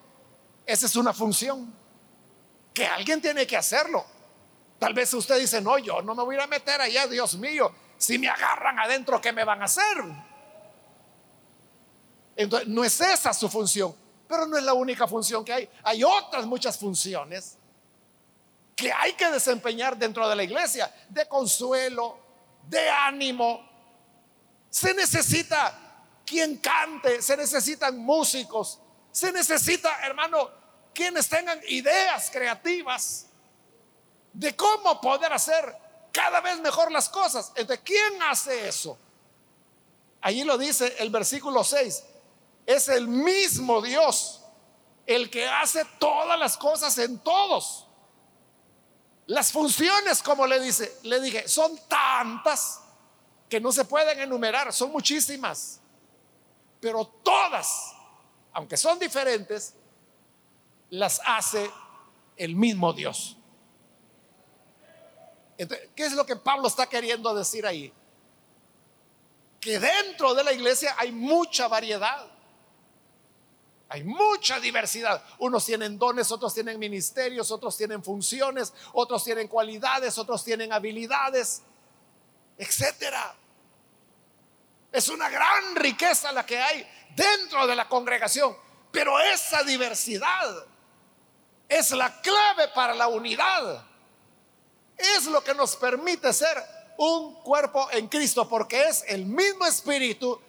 esa 0.66 0.86
es 0.86 0.96
una 0.96 1.14
función 1.14 1.74
que 2.74 2.86
alguien 2.86 3.22
tiene 3.22 3.46
que 3.46 3.58
hacerlo. 3.58 4.06
Tal 4.80 4.94
vez 4.94 5.14
usted 5.14 5.38
dice, 5.38 5.60
no, 5.60 5.78
yo 5.78 6.02
no 6.02 6.16
me 6.16 6.24
voy 6.24 6.38
a 6.38 6.48
meter 6.48 6.80
allá, 6.80 7.06
Dios 7.06 7.36
mío, 7.36 7.72
si 7.98 8.18
me 8.18 8.30
agarran 8.30 8.80
adentro, 8.80 9.20
¿qué 9.20 9.34
me 9.34 9.44
van 9.44 9.62
a 9.62 9.66
hacer? 9.66 9.98
Entonces, 12.38 12.70
no 12.70 12.86
es 12.86 13.02
esa 13.02 13.34
su 13.34 13.50
función, 13.50 13.94
pero 14.26 14.48
no 14.48 14.58
es 14.58 14.64
la 14.64 14.74
única 14.74 15.06
función 15.06 15.44
que 15.44 15.52
hay. 15.52 15.70
Hay 15.84 16.02
otras 16.02 16.46
muchas 16.46 16.78
funciones 16.78 17.58
que 18.74 18.94
hay 18.94 19.12
que 19.14 19.30
desempeñar 19.30 19.98
dentro 19.98 20.30
de 20.30 20.38
la 20.38 20.44
iglesia, 20.44 20.90
de 21.10 21.28
consuelo, 21.28 22.18
de 22.70 22.90
ánimo. 22.90 23.68
Se 24.70 24.94
necesita 24.94 25.78
quien 26.26 26.58
cante, 26.58 27.22
se 27.22 27.36
necesitan 27.36 27.98
músicos, 27.98 28.80
se 29.12 29.34
necesita, 29.34 30.06
hermano, 30.06 30.50
quienes 30.94 31.28
tengan 31.28 31.60
ideas 31.68 32.30
creativas 32.32 33.29
de 34.34 34.56
cómo 34.56 35.00
poder 35.02 35.32
hacer 35.34 35.76
cada 36.12 36.42
vez 36.42 36.60
mejor 36.60 36.92
las 36.92 37.10
cosas. 37.10 37.52
Entonces, 37.56 37.84
¿quién 37.86 38.22
hace 38.24 38.68
eso? 38.68 38.98
Allí 40.22 40.44
lo 40.44 40.58
dice 40.58 40.96
el 41.00 41.10
versículo 41.10 41.64
6. 41.64 42.04
Es 42.66 42.88
el 42.90 43.08
mismo 43.08 43.82
Dios 43.82 44.42
el 45.06 45.30
que 45.32 45.48
hace 45.48 45.84
todas 45.98 46.38
las 46.38 46.56
cosas 46.56 46.96
en 47.00 47.18
todos. 47.20 47.88
Las 49.26 49.52
funciones, 49.52 50.22
como 50.22 50.46
le 50.46 50.60
dice, 50.60 51.00
le 51.04 51.20
dije, 51.20 51.48
son 51.48 51.80
tantas 51.88 52.82
que 53.50 53.60
no 53.60 53.72
se 53.72 53.86
pueden 53.86 54.20
enumerar, 54.20 54.72
son 54.72 54.92
muchísimas. 54.92 55.80
Pero 56.80 57.08
todas, 57.24 57.96
aunque 58.54 58.78
son 58.78 59.00
diferentes, 59.00 59.74
las 60.92 61.20
hace 61.26 61.70
el 62.38 62.56
mismo 62.56 62.94
Dios. 62.94 63.39
¿Qué 65.68 66.06
es 66.06 66.14
lo 66.14 66.26
que 66.26 66.38
Pablo 66.38 66.68
está 66.68 66.88
queriendo 66.88 67.34
decir 67.36 67.66
ahí? 67.66 67.92
Que 69.60 69.78
dentro 69.78 70.34
de 70.34 70.44
la 70.44 70.54
iglesia 70.54 70.96
hay 70.98 71.12
mucha 71.12 71.68
variedad. 71.68 72.28
Hay 73.90 74.04
mucha 74.06 74.60
diversidad. 74.60 75.22
Unos 75.40 75.66
tienen 75.66 76.00
dones, 76.00 76.32
otros 76.32 76.54
tienen 76.54 76.80
ministerios, 76.80 77.52
otros 77.52 77.76
tienen 77.76 78.02
funciones, 78.02 78.74
otros 78.94 79.24
tienen 79.24 79.50
cualidades, 79.50 80.18
otros 80.18 80.46
tienen 80.46 80.72
habilidades, 80.72 81.64
etcétera. 82.58 83.36
Es 84.94 85.10
una 85.10 85.30
gran 85.30 85.76
riqueza 85.76 86.32
la 86.32 86.46
que 86.46 86.58
hay 86.58 86.88
dentro 87.16 87.68
de 87.68 87.76
la 87.76 87.90
congregación, 87.90 88.56
pero 88.92 89.20
esa 89.20 89.64
diversidad 89.64 90.66
es 91.68 91.92
la 91.92 92.22
clave 92.22 92.70
para 92.70 92.94
la 92.94 93.10
unidad 93.10 93.90
es 95.00 95.26
lo 95.26 95.44
que 95.44 95.54
nos 95.54 95.76
permite 95.76 96.32
ser 96.34 96.58
un 96.98 97.36
cuerpo 97.36 97.88
en 97.92 98.08
Cristo, 98.08 98.48
porque 98.48 98.84
es 98.84 99.06
el 99.08 99.26
mismo 99.26 99.66
Espíritu 99.66 100.40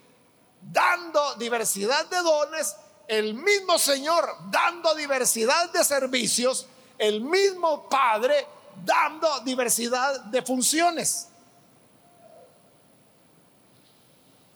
dando 0.60 1.36
diversidad 1.36 2.06
de 2.06 2.16
dones, 2.16 2.76
el 3.06 3.34
mismo 3.34 3.78
Señor 3.78 4.36
dando 4.50 4.94
diversidad 4.94 5.70
de 5.70 5.84
servicios, 5.84 6.66
el 6.98 7.20
mismo 7.20 7.88
Padre 7.88 8.46
dando 8.84 9.40
diversidad 9.40 10.20
de 10.24 10.42
funciones. 10.42 11.28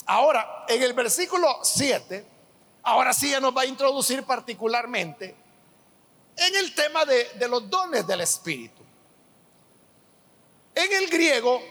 Ahora, 0.07 0.65
en 0.69 0.83
el 0.83 0.93
versículo 0.93 1.61
7, 1.63 2.27
ahora 2.83 3.13
sí 3.13 3.31
ya 3.31 3.41
nos 3.41 3.57
va 3.57 3.63
a 3.63 3.67
introducir 3.67 4.25
particularmente 4.25 5.35
en 6.37 6.57
el 6.57 6.75
tema 6.75 7.05
de, 7.05 7.31
de 7.39 7.49
los 7.49 7.71
dones 7.71 8.07
del 8.07 8.21
Espíritu. 8.21 8.84
En 10.75 10.93
el 10.93 11.09
griego, 11.09 11.63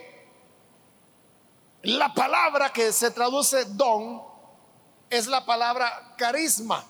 la 1.83 2.13
palabra 2.13 2.71
que 2.71 2.91
se 2.93 3.11
traduce 3.11 3.65
don 3.65 4.23
es 5.09 5.27
la 5.27 5.45
palabra 5.45 6.15
carisma. 6.17 6.85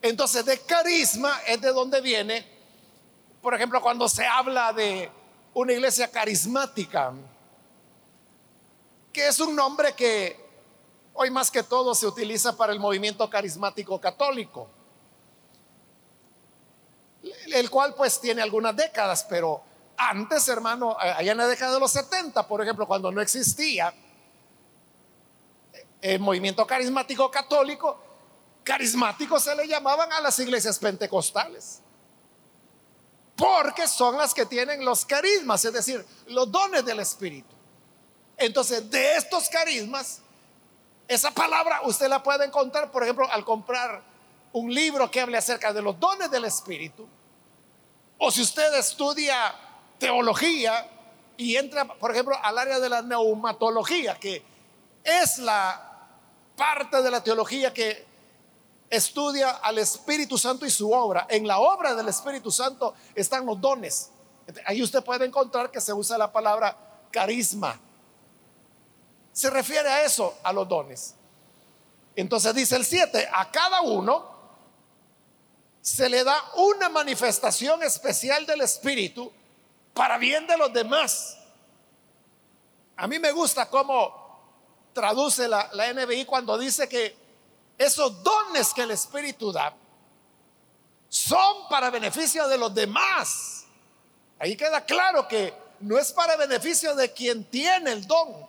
Entonces, 0.00 0.44
de 0.44 0.58
carisma 0.60 1.40
es 1.46 1.60
de 1.60 1.72
donde 1.72 2.00
viene 2.00 2.52
Por 3.40 3.54
ejemplo, 3.54 3.80
cuando 3.82 4.08
se 4.08 4.24
habla 4.24 4.72
de 4.72 5.10
una 5.54 5.72
iglesia 5.72 6.08
carismática, 6.08 7.12
que 9.12 9.26
es 9.26 9.40
un 9.40 9.56
nombre 9.56 9.94
que 9.94 10.40
hoy 11.12 11.28
más 11.30 11.50
que 11.50 11.64
todo 11.64 11.92
se 11.94 12.06
utiliza 12.06 12.56
para 12.56 12.72
el 12.72 12.78
movimiento 12.78 13.28
carismático 13.28 14.00
católico, 14.00 14.68
el 17.52 17.70
cual 17.70 17.94
pues 17.94 18.20
tiene 18.20 18.42
algunas 18.42 18.74
décadas, 18.74 19.26
pero 19.28 19.62
antes, 19.96 20.48
hermano, 20.48 20.96
allá 20.98 21.32
en 21.32 21.38
la 21.38 21.46
década 21.46 21.74
de 21.74 21.80
los 21.80 21.92
70, 21.92 22.46
por 22.46 22.62
ejemplo, 22.62 22.86
cuando 22.86 23.10
no 23.12 23.20
existía 23.20 23.94
el 26.00 26.18
movimiento 26.18 26.66
carismático 26.66 27.30
católico, 27.30 28.00
carismáticos 28.64 29.44
se 29.44 29.54
le 29.54 29.68
llamaban 29.68 30.12
a 30.12 30.20
las 30.20 30.38
iglesias 30.38 30.78
pentecostales. 30.78 31.80
Porque 33.36 33.86
son 33.88 34.18
las 34.18 34.34
que 34.34 34.46
tienen 34.46 34.84
los 34.84 35.04
carismas, 35.04 35.64
es 35.64 35.72
decir, 35.72 36.04
los 36.26 36.50
dones 36.50 36.84
del 36.84 37.00
Espíritu. 37.00 37.54
Entonces, 38.36 38.90
de 38.90 39.16
estos 39.16 39.48
carismas, 39.48 40.20
esa 41.08 41.30
palabra 41.30 41.80
usted 41.84 42.08
la 42.08 42.22
puede 42.22 42.44
encontrar, 42.44 42.90
por 42.90 43.02
ejemplo, 43.02 43.30
al 43.30 43.44
comprar 43.44 44.11
un 44.52 44.72
libro 44.72 45.10
que 45.10 45.20
hable 45.20 45.38
acerca 45.38 45.72
de 45.72 45.82
los 45.82 45.98
dones 45.98 46.30
del 46.30 46.44
Espíritu. 46.44 47.06
O 48.18 48.30
si 48.30 48.42
usted 48.42 48.74
estudia 48.74 49.54
teología 49.98 50.88
y 51.36 51.56
entra, 51.56 51.86
por 51.86 52.10
ejemplo, 52.10 52.36
al 52.42 52.58
área 52.58 52.78
de 52.78 52.88
la 52.88 53.02
neumatología, 53.02 54.14
que 54.18 54.44
es 55.02 55.38
la 55.38 55.90
parte 56.56 57.02
de 57.02 57.10
la 57.10 57.22
teología 57.22 57.72
que 57.72 58.06
estudia 58.90 59.50
al 59.50 59.78
Espíritu 59.78 60.36
Santo 60.36 60.66
y 60.66 60.70
su 60.70 60.92
obra. 60.92 61.26
En 61.30 61.46
la 61.46 61.58
obra 61.58 61.94
del 61.94 62.08
Espíritu 62.08 62.50
Santo 62.50 62.94
están 63.14 63.46
los 63.46 63.60
dones. 63.60 64.10
Ahí 64.66 64.82
usted 64.82 65.02
puede 65.02 65.24
encontrar 65.24 65.70
que 65.70 65.80
se 65.80 65.92
usa 65.92 66.18
la 66.18 66.30
palabra 66.30 66.76
carisma. 67.10 67.80
Se 69.32 69.48
refiere 69.48 69.88
a 69.88 70.04
eso, 70.04 70.34
a 70.42 70.52
los 70.52 70.68
dones. 70.68 71.14
Entonces 72.14 72.54
dice 72.54 72.76
el 72.76 72.84
7, 72.84 73.28
a 73.32 73.50
cada 73.50 73.80
uno 73.80 74.31
se 75.82 76.08
le 76.08 76.22
da 76.22 76.40
una 76.54 76.88
manifestación 76.88 77.82
especial 77.82 78.46
del 78.46 78.60
Espíritu 78.60 79.32
para 79.92 80.16
bien 80.16 80.46
de 80.46 80.56
los 80.56 80.72
demás. 80.72 81.36
A 82.96 83.08
mí 83.08 83.18
me 83.18 83.32
gusta 83.32 83.68
cómo 83.68 84.22
traduce 84.92 85.48
la, 85.48 85.68
la 85.72 85.92
NBI 85.92 86.24
cuando 86.24 86.56
dice 86.56 86.88
que 86.88 87.16
esos 87.76 88.22
dones 88.22 88.72
que 88.72 88.82
el 88.82 88.92
Espíritu 88.92 89.50
da 89.50 89.74
son 91.08 91.68
para 91.68 91.90
beneficio 91.90 92.46
de 92.46 92.58
los 92.58 92.72
demás. 92.72 93.64
Ahí 94.38 94.56
queda 94.56 94.84
claro 94.84 95.26
que 95.26 95.52
no 95.80 95.98
es 95.98 96.12
para 96.12 96.36
beneficio 96.36 96.94
de 96.94 97.12
quien 97.12 97.44
tiene 97.44 97.90
el 97.90 98.06
don. 98.06 98.46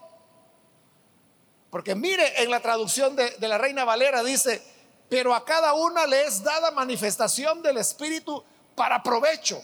Porque 1.72 1.96
mire, 1.96 2.44
en 2.44 2.52
la 2.52 2.60
traducción 2.60 3.16
de, 3.16 3.32
de 3.32 3.48
la 3.48 3.58
Reina 3.58 3.84
Valera 3.86 4.24
dice, 4.24 4.73
pero 5.10 5.34
a 5.34 5.44
cada 5.46 5.74
una 5.74 6.06
le 6.08 6.26
es 6.26 6.44
dada 6.44 6.72
manifestación 6.72 7.62
del 7.62 7.78
Espíritu 7.78 8.44
para 8.76 9.02
provecho. 9.02 9.62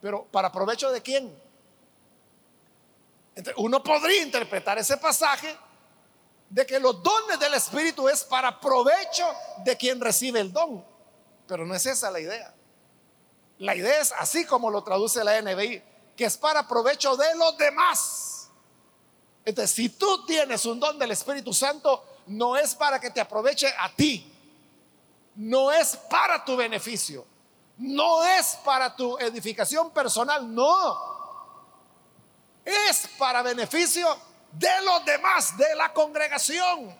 Pero 0.00 0.24
¿para 0.24 0.50
provecho 0.50 0.90
de 0.90 1.00
quién? 1.00 1.42
uno 3.56 3.82
podría 3.82 4.22
interpretar 4.22 4.78
ese 4.78 4.96
pasaje 4.98 5.56
de 6.50 6.66
que 6.66 6.78
los 6.78 7.02
dones 7.02 7.40
del 7.40 7.54
Espíritu 7.54 8.08
es 8.08 8.24
para 8.24 8.60
provecho 8.60 9.26
de 9.64 9.76
quien 9.76 10.00
recibe 10.00 10.40
el 10.40 10.52
don. 10.52 10.84
Pero 11.46 11.64
no 11.64 11.74
es 11.74 11.86
esa 11.86 12.10
la 12.10 12.20
idea. 12.20 12.54
La 13.58 13.74
idea 13.74 14.00
es 14.00 14.12
así 14.18 14.44
como 14.44 14.70
lo 14.70 14.82
traduce 14.84 15.24
la 15.24 15.40
NBI, 15.40 15.82
que 16.16 16.24
es 16.24 16.36
para 16.36 16.68
provecho 16.68 17.16
de 17.16 17.34
los 17.36 17.56
demás. 17.56 18.50
Entonces, 19.44 19.74
si 19.74 19.88
tú 19.88 20.26
tienes 20.26 20.66
un 20.66 20.78
don 20.78 20.98
del 20.98 21.10
Espíritu 21.10 21.54
Santo, 21.54 22.04
no 22.26 22.56
es 22.56 22.74
para 22.74 23.00
que 23.00 23.10
te 23.10 23.20
aproveche 23.20 23.72
a 23.78 23.94
ti, 23.94 24.31
no 25.36 25.72
es 25.72 25.96
para 25.96 26.44
tu 26.44 26.56
beneficio, 26.56 27.26
no 27.78 28.24
es 28.24 28.56
para 28.64 28.94
tu 28.94 29.18
edificación 29.18 29.90
personal, 29.90 30.52
no. 30.52 31.12
Es 32.64 33.08
para 33.18 33.42
beneficio 33.42 34.16
de 34.52 34.82
los 34.84 35.04
demás, 35.04 35.56
de 35.56 35.74
la 35.74 35.92
congregación. 35.92 36.96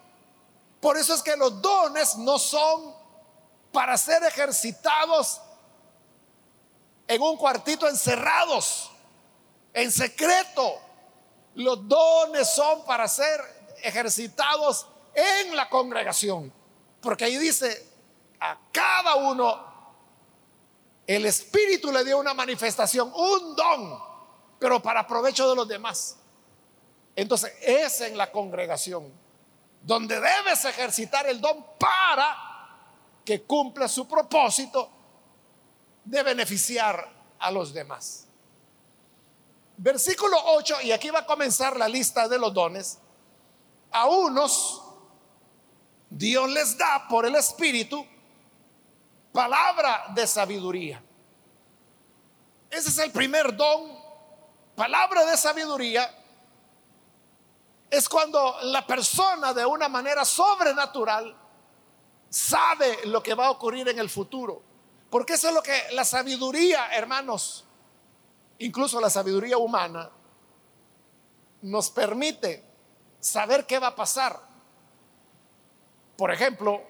Por 0.81 0.97
eso 0.97 1.15
es 1.15 1.23
que 1.23 1.37
los 1.37 1.63
dones 1.63 2.17
no 2.17 2.39
son 2.39 2.95
para 3.71 3.97
ser 3.97 4.23
ejercitados 4.25 5.41
en 7.07 7.23
un 7.23 7.37
cuartito 7.37 7.89
encerrados, 7.89 8.91
en 9.73 9.93
secreto. 9.93 10.81
Los 11.55 11.87
dones 11.87 12.53
son 12.53 12.85
para 12.85 13.07
ser 13.07 13.41
ejercitados 13.83 14.87
en 15.15 15.55
la 15.55 15.69
congregación. 15.69 16.53
Porque 17.01 17.27
ahí 17.27 17.37
dice, 17.37 17.92
a 18.45 18.59
cada 18.73 19.15
uno 19.15 19.73
el 21.07 21.27
Espíritu 21.27 21.93
le 21.93 22.05
dio 22.05 22.19
una 22.19 22.35
manifestación, 22.35 23.13
un 23.15 23.55
don, 23.55 24.03
pero 24.59 24.83
para 24.83 25.07
provecho 25.07 25.49
de 25.49 25.55
los 25.55 25.69
demás. 25.69 26.17
Entonces 27.15 27.53
es 27.63 28.01
en 28.01 28.17
la 28.17 28.33
congregación 28.33 29.13
donde 29.81 30.21
debes 30.21 30.65
ejercitar 30.65 31.27
el 31.29 31.41
don 31.41 31.65
para 31.79 32.37
que 33.25 33.43
cumpla 33.43 33.87
su 33.87 34.09
propósito 34.09 34.91
de 36.05 36.23
beneficiar 36.25 37.09
a 37.39 37.51
los 37.53 37.73
demás. 37.73 38.27
Versículo 39.77 40.37
8, 40.47 40.83
y 40.83 40.91
aquí 40.91 41.11
va 41.11 41.21
a 41.21 41.27
comenzar 41.27 41.77
la 41.77 41.89
lista 41.89 42.27
de 42.27 42.39
los 42.39 42.53
dones. 42.53 42.99
A 43.93 44.07
unos 44.07 44.83
Dios 46.11 46.51
les 46.51 46.77
da 46.77 47.07
por 47.09 47.25
el 47.25 47.37
Espíritu 47.37 48.05
palabra 49.33 50.07
de 50.15 50.27
sabiduría. 50.27 51.03
Ese 52.71 52.89
es 52.89 52.99
el 52.99 53.11
primer 53.11 53.57
don, 53.57 53.99
palabra 54.75 55.25
de 55.25 55.37
sabiduría 55.37 56.19
es 57.91 58.09
cuando 58.09 58.57
la 58.63 58.87
persona 58.87 59.53
de 59.53 59.67
una 59.67 59.87
manera 59.87 60.25
sobrenatural 60.25 61.37
sabe 62.31 63.05
lo 63.05 63.23
que 63.23 63.35
va 63.35 63.49
a 63.49 63.51
ocurrir 63.51 63.87
en 63.89 63.99
el 63.99 64.09
futuro. 64.09 64.63
Porque 65.11 65.35
eso 65.35 65.49
es 65.49 65.55
lo 65.55 65.63
que 65.63 65.79
la 65.93 66.07
sabiduría, 66.07 66.87
hermanos, 66.95 67.67
incluso 68.61 68.99
la 68.99 69.11
sabiduría 69.11 69.59
humana, 69.59 70.11
nos 71.61 71.91
permite 71.91 72.65
saber 73.21 73.67
qué 73.67 73.79
va 73.79 73.89
a 73.89 73.95
pasar. 73.95 74.41
Por 76.17 76.33
ejemplo, 76.33 76.83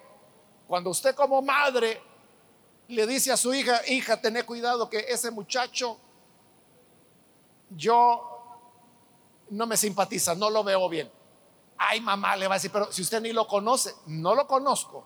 cuando 0.65 0.89
usted 0.89 1.13
como 1.13 1.41
madre 1.41 2.01
le 2.87 3.07
dice 3.07 3.31
a 3.31 3.37
su 3.37 3.53
hija, 3.53 3.81
hija, 3.87 4.19
tené 4.19 4.43
cuidado 4.43 4.89
que 4.89 4.99
ese 4.99 5.31
muchacho, 5.31 5.97
yo 7.69 8.29
no 9.49 9.65
me 9.65 9.77
simpatiza, 9.77 10.35
no 10.35 10.49
lo 10.49 10.63
veo 10.63 10.89
bien. 10.89 11.11
Ay, 11.77 12.01
mamá, 12.01 12.35
le 12.35 12.47
va 12.47 12.55
a 12.55 12.57
decir, 12.57 12.71
pero 12.71 12.91
si 12.91 13.01
usted 13.01 13.21
ni 13.21 13.33
lo 13.33 13.47
conoce, 13.47 13.93
no 14.07 14.35
lo 14.35 14.47
conozco. 14.47 15.05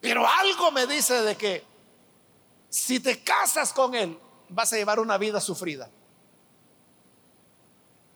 Pero 0.00 0.26
algo 0.26 0.72
me 0.72 0.86
dice 0.86 1.22
de 1.22 1.36
que 1.36 1.64
si 2.68 3.00
te 3.00 3.22
casas 3.22 3.72
con 3.72 3.94
él, 3.94 4.18
vas 4.48 4.72
a 4.72 4.76
llevar 4.76 4.98
una 4.98 5.18
vida 5.18 5.40
sufrida. 5.40 5.90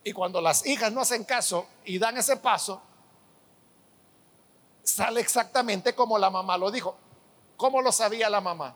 Y 0.03 0.13
cuando 0.13 0.41
las 0.41 0.65
hijas 0.65 0.91
no 0.91 1.01
hacen 1.01 1.23
caso 1.23 1.67
y 1.85 1.99
dan 1.99 2.17
ese 2.17 2.37
paso, 2.37 2.81
sale 4.83 5.19
exactamente 5.19 5.93
como 5.93 6.17
la 6.17 6.29
mamá 6.29 6.57
lo 6.57 6.71
dijo. 6.71 6.97
¿Cómo 7.57 7.81
lo 7.81 7.91
sabía 7.91 8.29
la 8.29 8.39
mamá? 8.39 8.75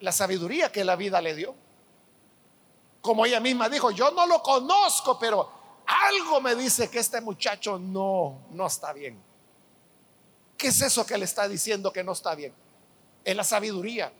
La 0.00 0.12
sabiduría 0.12 0.70
que 0.70 0.84
la 0.84 0.94
vida 0.94 1.20
le 1.22 1.34
dio. 1.34 1.54
Como 3.00 3.24
ella 3.24 3.40
misma 3.40 3.68
dijo, 3.68 3.90
yo 3.90 4.10
no 4.10 4.26
lo 4.26 4.42
conozco, 4.42 5.18
pero 5.18 5.48
algo 5.86 6.40
me 6.40 6.54
dice 6.54 6.90
que 6.90 6.98
este 6.98 7.20
muchacho 7.20 7.78
no, 7.78 8.46
no 8.50 8.66
está 8.66 8.92
bien. 8.92 9.20
¿Qué 10.56 10.68
es 10.68 10.80
eso 10.82 11.06
que 11.06 11.16
le 11.16 11.24
está 11.24 11.48
diciendo 11.48 11.92
que 11.92 12.04
no 12.04 12.12
está 12.12 12.34
bien? 12.34 12.52
Es 13.24 13.34
la 13.34 13.44
sabiduría 13.44 14.12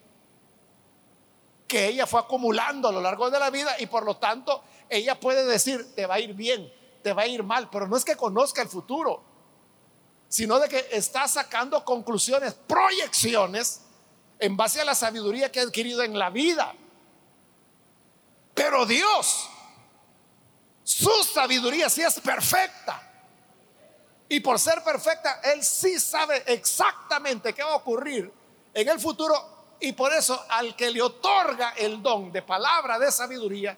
que 1.67 1.89
ella 1.89 2.07
fue 2.07 2.21
acumulando 2.21 2.89
a 2.89 2.93
lo 2.93 3.01
largo 3.01 3.31
de 3.31 3.39
la 3.39 3.51
vida 3.51 3.75
y 3.79 3.87
por 3.87 4.05
lo 4.05 4.17
tanto 4.17 4.63
ella 4.89 5.19
puede 5.19 5.45
decir, 5.45 5.95
te 5.95 6.07
va 6.07 6.15
a 6.15 6.21
ir 6.21 6.35
bien, 6.35 6.73
te 7.03 7.13
va 7.13 7.23
a 7.23 7.27
ir 7.27 7.43
mal, 7.43 7.69
pero 7.71 7.89
no 7.89 7.97
es 7.97 8.05
que 8.05 8.17
conozca 8.17 8.63
el 8.63 8.69
futuro, 8.69 9.23
sino 10.29 10.59
de 10.59 10.69
que 10.69 10.89
está 10.93 11.29
sacando 11.29 11.85
conclusiones, 11.85 12.55
proyecciones 12.55 13.81
en 14.39 14.57
base 14.57 14.81
a 14.81 14.85
la 14.85 14.95
sabiduría 14.95 15.51
que 15.51 15.61
ha 15.61 15.63
adquirido 15.63 16.03
en 16.03 16.19
la 16.19 16.31
vida. 16.31 16.75
Pero 18.55 18.87
Dios, 18.87 19.49
su 20.83 21.11
sabiduría 21.33 21.89
sí 21.89 22.03
es 22.03 22.21
perfecta. 22.21 23.03
Y 24.29 24.41
por 24.41 24.59
ser 24.59 24.83
perfecta, 24.83 25.41
Él 25.45 25.63
sí 25.63 26.01
sabe 26.01 26.43
exactamente 26.47 27.53
qué 27.53 27.63
va 27.63 27.73
a 27.73 27.77
ocurrir 27.77 28.33
en 28.75 28.89
el 28.89 28.99
futuro 28.99 29.57
y 29.81 29.93
por 29.93 30.13
eso 30.13 30.45
al 30.49 30.75
que 30.75 30.91
le 30.91 31.03
otorga 31.03 31.75
el 31.77 32.03
don 32.03 32.33
de 32.33 32.43
palabra 32.43 32.99
de 32.99 33.13
sabiduría 33.13 33.77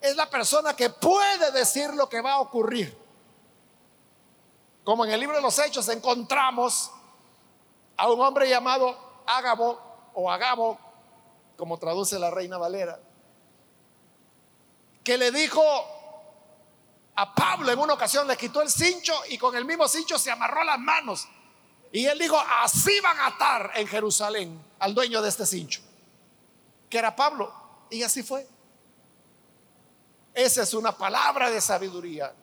es 0.00 0.16
la 0.16 0.28
persona 0.28 0.74
que 0.74 0.90
puede 0.90 1.50
decir 1.52 1.90
lo 1.94 2.08
que 2.08 2.20
va 2.20 2.34
a 2.34 2.40
ocurrir. 2.40 3.03
Como 4.84 5.04
en 5.06 5.12
el 5.12 5.20
libro 5.20 5.36
de 5.36 5.42
los 5.42 5.58
Hechos 5.58 5.88
encontramos 5.88 6.90
a 7.96 8.10
un 8.10 8.20
hombre 8.20 8.48
llamado 8.48 8.96
Ágabo 9.26 9.80
o 10.12 10.30
Agabo, 10.30 10.78
como 11.56 11.78
traduce 11.78 12.18
la 12.18 12.30
reina 12.30 12.58
Valera, 12.58 13.00
que 15.02 15.16
le 15.16 15.30
dijo 15.30 15.62
a 17.16 17.34
Pablo 17.34 17.70
en 17.70 17.78
una 17.78 17.94
ocasión, 17.94 18.26
le 18.26 18.36
quitó 18.36 18.60
el 18.60 18.70
cincho 18.70 19.14
y 19.30 19.38
con 19.38 19.56
el 19.56 19.64
mismo 19.64 19.88
cincho 19.88 20.18
se 20.18 20.30
amarró 20.30 20.64
las 20.64 20.78
manos. 20.78 21.28
Y 21.92 22.06
él 22.06 22.18
dijo, 22.18 22.36
así 22.62 23.00
van 23.00 23.18
a 23.20 23.26
atar 23.28 23.70
en 23.76 23.86
Jerusalén 23.86 24.62
al 24.80 24.94
dueño 24.94 25.22
de 25.22 25.28
este 25.28 25.46
cincho, 25.46 25.80
que 26.90 26.98
era 26.98 27.14
Pablo. 27.14 27.54
Y 27.88 28.02
así 28.02 28.22
fue. 28.22 28.46
Esa 30.34 30.62
es 30.62 30.74
una 30.74 30.96
palabra 30.98 31.50
de 31.50 31.60
sabiduría 31.60 32.34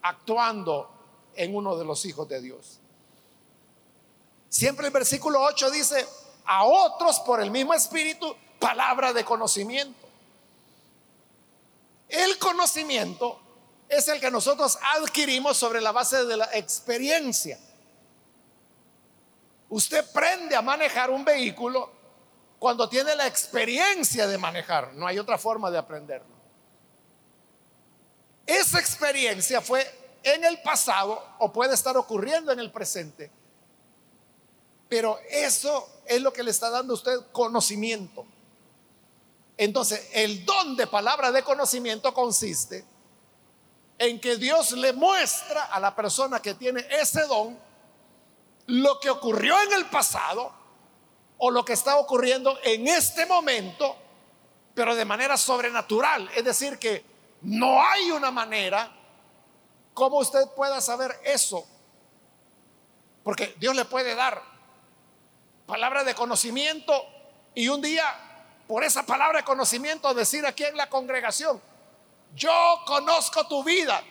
actuando 0.00 0.99
en 1.34 1.54
uno 1.54 1.76
de 1.76 1.84
los 1.84 2.04
hijos 2.04 2.28
de 2.28 2.40
Dios. 2.40 2.80
Siempre 4.48 4.86
el 4.86 4.92
versículo 4.92 5.40
8 5.42 5.70
dice, 5.70 6.06
a 6.44 6.64
otros 6.64 7.20
por 7.20 7.40
el 7.40 7.50
mismo 7.50 7.72
espíritu, 7.72 8.34
palabra 8.58 9.12
de 9.12 9.24
conocimiento. 9.24 10.08
El 12.08 12.38
conocimiento 12.38 13.40
es 13.88 14.08
el 14.08 14.20
que 14.20 14.30
nosotros 14.30 14.78
adquirimos 14.96 15.56
sobre 15.56 15.80
la 15.80 15.92
base 15.92 16.24
de 16.24 16.36
la 16.36 16.48
experiencia. 16.52 17.58
Usted 19.68 20.04
prende 20.12 20.56
a 20.56 20.62
manejar 20.62 21.10
un 21.10 21.24
vehículo 21.24 21.92
cuando 22.58 22.88
tiene 22.88 23.14
la 23.14 23.26
experiencia 23.26 24.26
de 24.26 24.36
manejar. 24.36 24.92
No 24.94 25.06
hay 25.06 25.18
otra 25.18 25.38
forma 25.38 25.70
de 25.70 25.78
aprenderlo. 25.78 26.34
Esa 28.44 28.80
experiencia 28.80 29.60
fue 29.60 29.99
en 30.22 30.44
el 30.44 30.60
pasado 30.62 31.22
o 31.38 31.52
puede 31.52 31.74
estar 31.74 31.96
ocurriendo 31.96 32.52
en 32.52 32.60
el 32.60 32.70
presente. 32.70 33.30
Pero 34.88 35.18
eso 35.30 35.88
es 36.06 36.20
lo 36.20 36.32
que 36.32 36.42
le 36.42 36.50
está 36.50 36.68
dando 36.68 36.94
a 36.94 36.96
usted 36.96 37.12
conocimiento. 37.32 38.26
Entonces, 39.56 40.08
el 40.14 40.44
don 40.44 40.76
de 40.76 40.86
palabra 40.86 41.30
de 41.30 41.42
conocimiento 41.42 42.12
consiste 42.14 42.84
en 43.98 44.18
que 44.18 44.36
Dios 44.36 44.72
le 44.72 44.92
muestra 44.92 45.66
a 45.66 45.78
la 45.78 45.94
persona 45.94 46.40
que 46.40 46.54
tiene 46.54 46.86
ese 46.90 47.26
don 47.26 47.58
lo 48.66 48.98
que 48.98 49.10
ocurrió 49.10 49.60
en 49.62 49.72
el 49.74 49.86
pasado 49.86 50.52
o 51.38 51.50
lo 51.50 51.64
que 51.64 51.74
está 51.74 51.98
ocurriendo 51.98 52.58
en 52.62 52.88
este 52.88 53.26
momento, 53.26 53.96
pero 54.74 54.94
de 54.94 55.04
manera 55.04 55.36
sobrenatural. 55.36 56.30
Es 56.34 56.44
decir, 56.44 56.78
que 56.78 57.04
no 57.42 57.82
hay 57.82 58.10
una 58.10 58.30
manera 58.30 58.90
como 60.00 60.16
usted 60.16 60.48
pueda 60.56 60.80
saber 60.80 61.20
eso. 61.24 61.68
Porque 63.22 63.54
Dios 63.58 63.76
le 63.76 63.84
puede 63.84 64.14
dar 64.14 64.42
palabra 65.66 66.04
de 66.04 66.14
conocimiento 66.14 67.06
y 67.54 67.68
un 67.68 67.82
día 67.82 68.06
por 68.66 68.82
esa 68.82 69.04
palabra 69.04 69.40
de 69.40 69.44
conocimiento 69.44 70.14
decir 70.14 70.46
aquí 70.46 70.64
en 70.64 70.78
la 70.78 70.88
congregación, 70.88 71.60
yo 72.34 72.50
conozco 72.86 73.46
tu 73.46 73.62
vida, 73.62 74.02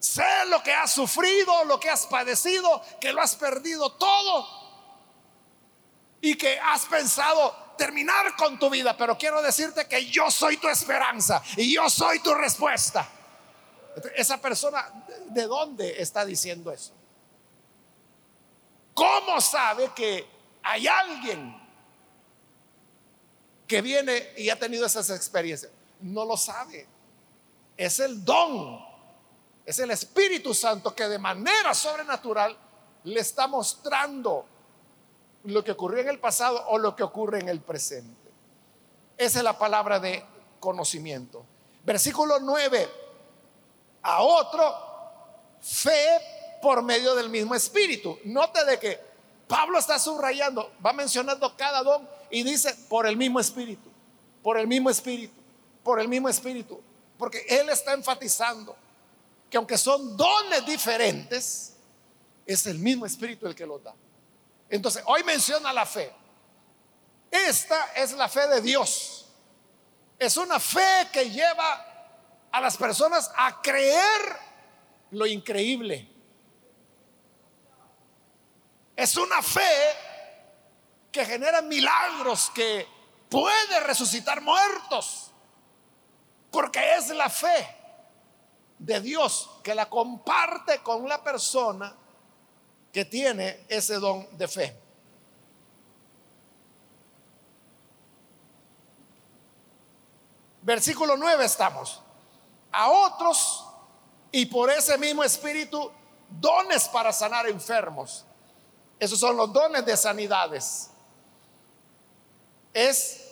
sé 0.00 0.26
lo 0.48 0.60
que 0.64 0.72
has 0.72 0.92
sufrido, 0.92 1.64
lo 1.66 1.78
que 1.78 1.90
has 1.90 2.08
padecido, 2.08 2.82
que 3.00 3.12
lo 3.12 3.22
has 3.22 3.36
perdido 3.36 3.92
todo 3.92 4.48
y 6.22 6.36
que 6.36 6.58
has 6.58 6.86
pensado 6.86 7.54
terminar 7.78 8.34
con 8.34 8.58
tu 8.58 8.68
vida, 8.68 8.96
pero 8.96 9.16
quiero 9.16 9.40
decirte 9.40 9.86
que 9.86 10.06
yo 10.06 10.28
soy 10.28 10.56
tu 10.56 10.68
esperanza 10.68 11.40
y 11.56 11.72
yo 11.72 11.88
soy 11.88 12.18
tu 12.18 12.34
respuesta. 12.34 13.08
Esa 14.16 14.40
persona, 14.40 15.06
¿de 15.30 15.46
dónde 15.46 16.00
está 16.02 16.24
diciendo 16.24 16.72
eso? 16.72 16.92
¿Cómo 18.94 19.40
sabe 19.40 19.90
que 19.94 20.26
hay 20.62 20.86
alguien 20.86 21.60
que 23.66 23.82
viene 23.82 24.32
y 24.36 24.50
ha 24.50 24.58
tenido 24.58 24.86
esas 24.86 25.10
experiencias? 25.10 25.72
No 26.00 26.24
lo 26.24 26.36
sabe. 26.36 26.86
Es 27.76 27.98
el 28.00 28.24
don, 28.24 28.80
es 29.66 29.78
el 29.78 29.90
Espíritu 29.90 30.54
Santo 30.54 30.94
que 30.94 31.08
de 31.08 31.18
manera 31.18 31.74
sobrenatural 31.74 32.56
le 33.04 33.20
está 33.20 33.48
mostrando 33.48 34.46
lo 35.44 35.62
que 35.62 35.72
ocurrió 35.72 36.00
en 36.00 36.08
el 36.08 36.20
pasado 36.20 36.64
o 36.68 36.78
lo 36.78 36.94
que 36.94 37.02
ocurre 37.02 37.40
en 37.40 37.48
el 37.48 37.60
presente. 37.60 38.30
Esa 39.16 39.38
es 39.38 39.44
la 39.44 39.58
palabra 39.58 40.00
de 40.00 40.24
conocimiento. 40.60 41.44
Versículo 41.84 42.38
9. 42.40 43.03
A 44.04 44.22
otro, 44.22 44.74
fe 45.60 46.20
por 46.62 46.82
medio 46.82 47.14
del 47.14 47.28
mismo 47.28 47.54
espíritu. 47.54 48.18
Note 48.24 48.64
de 48.64 48.78
que 48.78 49.00
Pablo 49.48 49.78
está 49.78 49.98
subrayando, 49.98 50.72
va 50.84 50.92
mencionando 50.92 51.56
cada 51.56 51.82
don 51.82 52.08
y 52.30 52.42
dice 52.42 52.74
por 52.88 53.06
el 53.06 53.16
mismo 53.16 53.40
espíritu, 53.40 53.90
por 54.42 54.56
el 54.56 54.66
mismo 54.66 54.88
espíritu, 54.88 55.34
por 55.82 56.00
el 56.00 56.08
mismo 56.08 56.28
espíritu. 56.28 56.80
Porque 57.18 57.44
él 57.48 57.68
está 57.68 57.92
enfatizando 57.92 58.76
que 59.50 59.56
aunque 59.56 59.78
son 59.78 60.16
dones 60.16 60.64
diferentes, 60.66 61.74
es 62.46 62.66
el 62.66 62.78
mismo 62.78 63.06
espíritu 63.06 63.46
el 63.46 63.54
que 63.54 63.66
los 63.66 63.82
da. 63.82 63.94
Entonces, 64.68 65.02
hoy 65.06 65.22
menciona 65.24 65.72
la 65.72 65.86
fe. 65.86 66.12
Esta 67.30 67.92
es 67.94 68.12
la 68.12 68.28
fe 68.28 68.46
de 68.48 68.60
Dios. 68.60 69.26
Es 70.18 70.36
una 70.36 70.58
fe 70.58 71.08
que 71.12 71.30
lleva 71.30 71.93
a 72.54 72.60
las 72.60 72.76
personas 72.76 73.32
a 73.36 73.60
creer 73.60 74.38
lo 75.10 75.26
increíble. 75.26 76.08
Es 78.94 79.16
una 79.16 79.42
fe 79.42 79.60
que 81.10 81.24
genera 81.26 81.62
milagros, 81.62 82.52
que 82.54 82.86
puede 83.28 83.80
resucitar 83.80 84.40
muertos, 84.40 85.32
porque 86.52 86.94
es 86.94 87.08
la 87.08 87.28
fe 87.28 87.76
de 88.78 89.00
Dios 89.00 89.50
que 89.64 89.74
la 89.74 89.90
comparte 89.90 90.78
con 90.78 91.08
la 91.08 91.24
persona 91.24 91.92
que 92.92 93.04
tiene 93.04 93.66
ese 93.68 93.94
don 93.94 94.28
de 94.38 94.46
fe. 94.46 94.80
Versículo 100.62 101.16
9 101.16 101.44
estamos. 101.44 102.03
A 102.74 102.90
otros 102.90 103.64
y 104.32 104.46
por 104.46 104.70
ese 104.70 104.98
mismo 104.98 105.22
espíritu 105.22 105.90
dones 106.28 106.88
para 106.88 107.12
sanar 107.12 107.48
enfermos. 107.48 108.24
Esos 108.98 109.18
son 109.18 109.36
los 109.36 109.52
dones 109.52 109.84
de 109.84 109.96
sanidades. 109.96 110.90
Es 112.72 113.24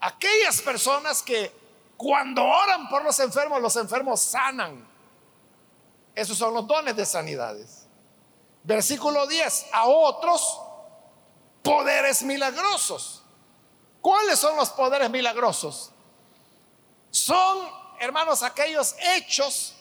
aquellas 0.00 0.60
personas 0.62 1.22
que 1.22 1.52
cuando 1.96 2.44
oran 2.44 2.88
por 2.88 3.04
los 3.04 3.18
enfermos, 3.20 3.60
los 3.60 3.76
enfermos 3.76 4.20
sanan. 4.20 4.86
Esos 6.14 6.36
son 6.36 6.54
los 6.54 6.66
dones 6.66 6.94
de 6.96 7.04
sanidades. 7.04 7.86
Versículo 8.62 9.26
10, 9.26 9.66
a 9.72 9.86
otros 9.86 10.60
poderes 11.62 12.22
milagrosos. 12.22 13.22
¿Cuáles 14.00 14.38
son 14.38 14.56
los 14.56 14.70
poderes 14.70 15.10
milagrosos? 15.10 15.90
Son, 17.10 17.58
hermanos, 18.00 18.42
aquellos 18.42 18.94
hechos 19.16 19.74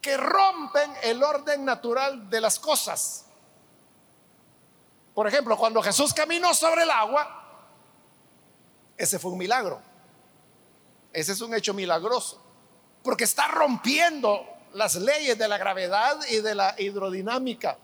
que 0.00 0.16
rompen 0.16 0.92
el 1.02 1.22
orden 1.22 1.64
natural 1.64 2.30
de 2.30 2.40
las 2.40 2.58
cosas. 2.58 3.26
Por 5.14 5.26
ejemplo, 5.26 5.56
cuando 5.56 5.82
Jesús 5.82 6.14
caminó 6.14 6.54
sobre 6.54 6.82
el 6.82 6.90
agua, 6.90 7.36
ese 8.96 9.18
fue 9.18 9.32
un 9.32 9.38
milagro. 9.38 9.82
Ese 11.12 11.32
es 11.32 11.40
un 11.40 11.54
hecho 11.54 11.74
milagroso, 11.74 12.40
porque 13.02 13.24
está 13.24 13.48
rompiendo 13.48 14.46
las 14.74 14.94
leyes 14.94 15.36
de 15.36 15.48
la 15.48 15.58
gravedad 15.58 16.18
y 16.28 16.40
de 16.40 16.54
la 16.54 16.74
hidrodinámica. 16.78 17.76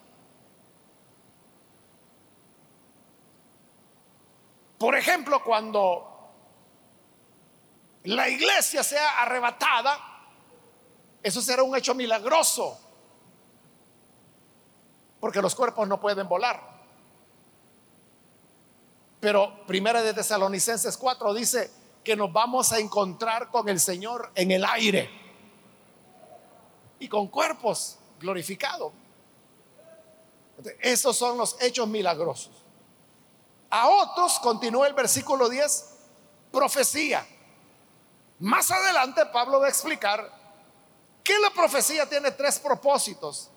Por 4.79 4.95
ejemplo, 4.95 5.43
cuando 5.43 6.15
la 8.07 8.29
iglesia 8.29 8.83
sea 8.83 9.21
arrebatada, 9.21 9.99
eso 11.23 11.42
será 11.42 11.62
un 11.62 11.77
hecho 11.77 11.95
milagroso, 11.95 12.79
porque 15.21 15.42
los 15.42 15.55
cuerpos 15.55 15.88
no 15.88 16.01
pueden 16.01 16.29
volar. 16.29 16.77
Pero 19.19 19.66
Primera 19.66 20.03
de 20.03 20.14
Tesalonicenses 20.14 20.97
4 20.97 21.35
dice 21.35 21.71
que 22.05 22.14
nos 22.14 22.33
vamos 22.33 22.73
a 22.73 22.79
encontrar 22.79 23.51
con 23.51 23.69
el 23.69 23.81
Señor 23.81 24.31
en 24.37 24.53
el 24.53 24.64
aire 24.64 25.11
y 27.01 27.09
con 27.09 27.27
cuerpos 27.27 27.99
glorificados. 28.21 28.92
Esos 30.81 31.16
son 31.16 31.37
los 31.37 31.61
hechos 31.61 31.88
milagrosos. 31.88 32.53
A 33.71 33.88
otros, 33.88 34.38
continúa 34.38 34.87
el 34.87 34.95
versículo 34.95 35.49
10, 35.49 35.95
profecía. 36.53 37.27
Más 38.38 38.70
adelante 38.70 39.25
Pablo 39.27 39.61
va 39.61 39.66
a 39.66 39.70
explicar 39.70 40.31
que 41.22 41.38
la 41.38 41.51
profecía 41.51 42.09
tiene 42.09 42.31
tres 42.33 42.59
propósitos. 42.59 43.51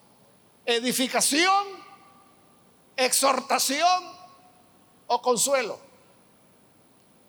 Edificación, 0.66 1.66
exhortación 2.96 4.04
o 5.08 5.22
consuelo. 5.22 5.80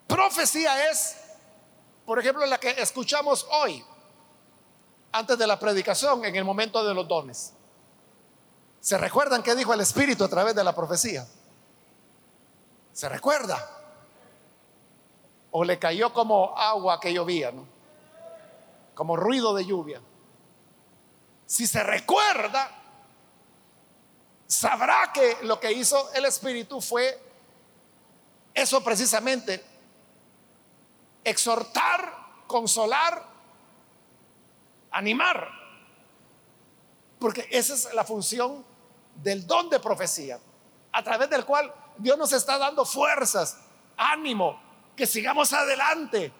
Profecía 0.06 0.90
es, 0.90 1.16
por 2.04 2.18
ejemplo, 2.18 2.44
la 2.46 2.58
que 2.58 2.70
escuchamos 2.70 3.46
hoy, 3.50 3.84
antes 5.12 5.38
de 5.38 5.46
la 5.46 5.58
predicación, 5.58 6.24
en 6.24 6.36
el 6.36 6.44
momento 6.44 6.84
de 6.84 6.94
los 6.94 7.06
dones. 7.06 7.52
¿Se 8.80 8.96
recuerdan 8.96 9.42
qué 9.42 9.54
dijo 9.54 9.74
el 9.74 9.80
Espíritu 9.80 10.24
a 10.24 10.28
través 10.28 10.54
de 10.54 10.64
la 10.64 10.74
profecía? 10.74 11.26
¿Se 12.92 13.08
recuerda? 13.08 13.79
O 15.50 15.64
le 15.64 15.78
cayó 15.78 16.12
como 16.12 16.56
agua 16.56 17.00
que 17.00 17.12
llovía, 17.12 17.50
¿no? 17.50 17.66
Como 18.94 19.16
ruido 19.16 19.54
de 19.54 19.64
lluvia. 19.64 20.00
Si 21.46 21.66
se 21.66 21.82
recuerda, 21.82 22.70
sabrá 24.46 25.10
que 25.12 25.38
lo 25.42 25.58
que 25.58 25.72
hizo 25.72 26.12
el 26.12 26.24
Espíritu 26.24 26.80
fue 26.80 27.20
eso 28.54 28.82
precisamente, 28.82 29.64
exhortar, 31.24 32.14
consolar, 32.46 33.24
animar. 34.90 35.48
Porque 37.18 37.48
esa 37.50 37.74
es 37.74 37.94
la 37.94 38.04
función 38.04 38.64
del 39.14 39.46
don 39.46 39.68
de 39.70 39.80
profecía, 39.80 40.38
a 40.92 41.02
través 41.02 41.30
del 41.30 41.44
cual 41.44 41.72
Dios 41.98 42.16
nos 42.18 42.32
está 42.32 42.58
dando 42.58 42.84
fuerzas, 42.84 43.58
ánimo, 43.96 44.60
que 45.00 45.06
sigamos 45.06 45.50
adelante, 45.54 46.30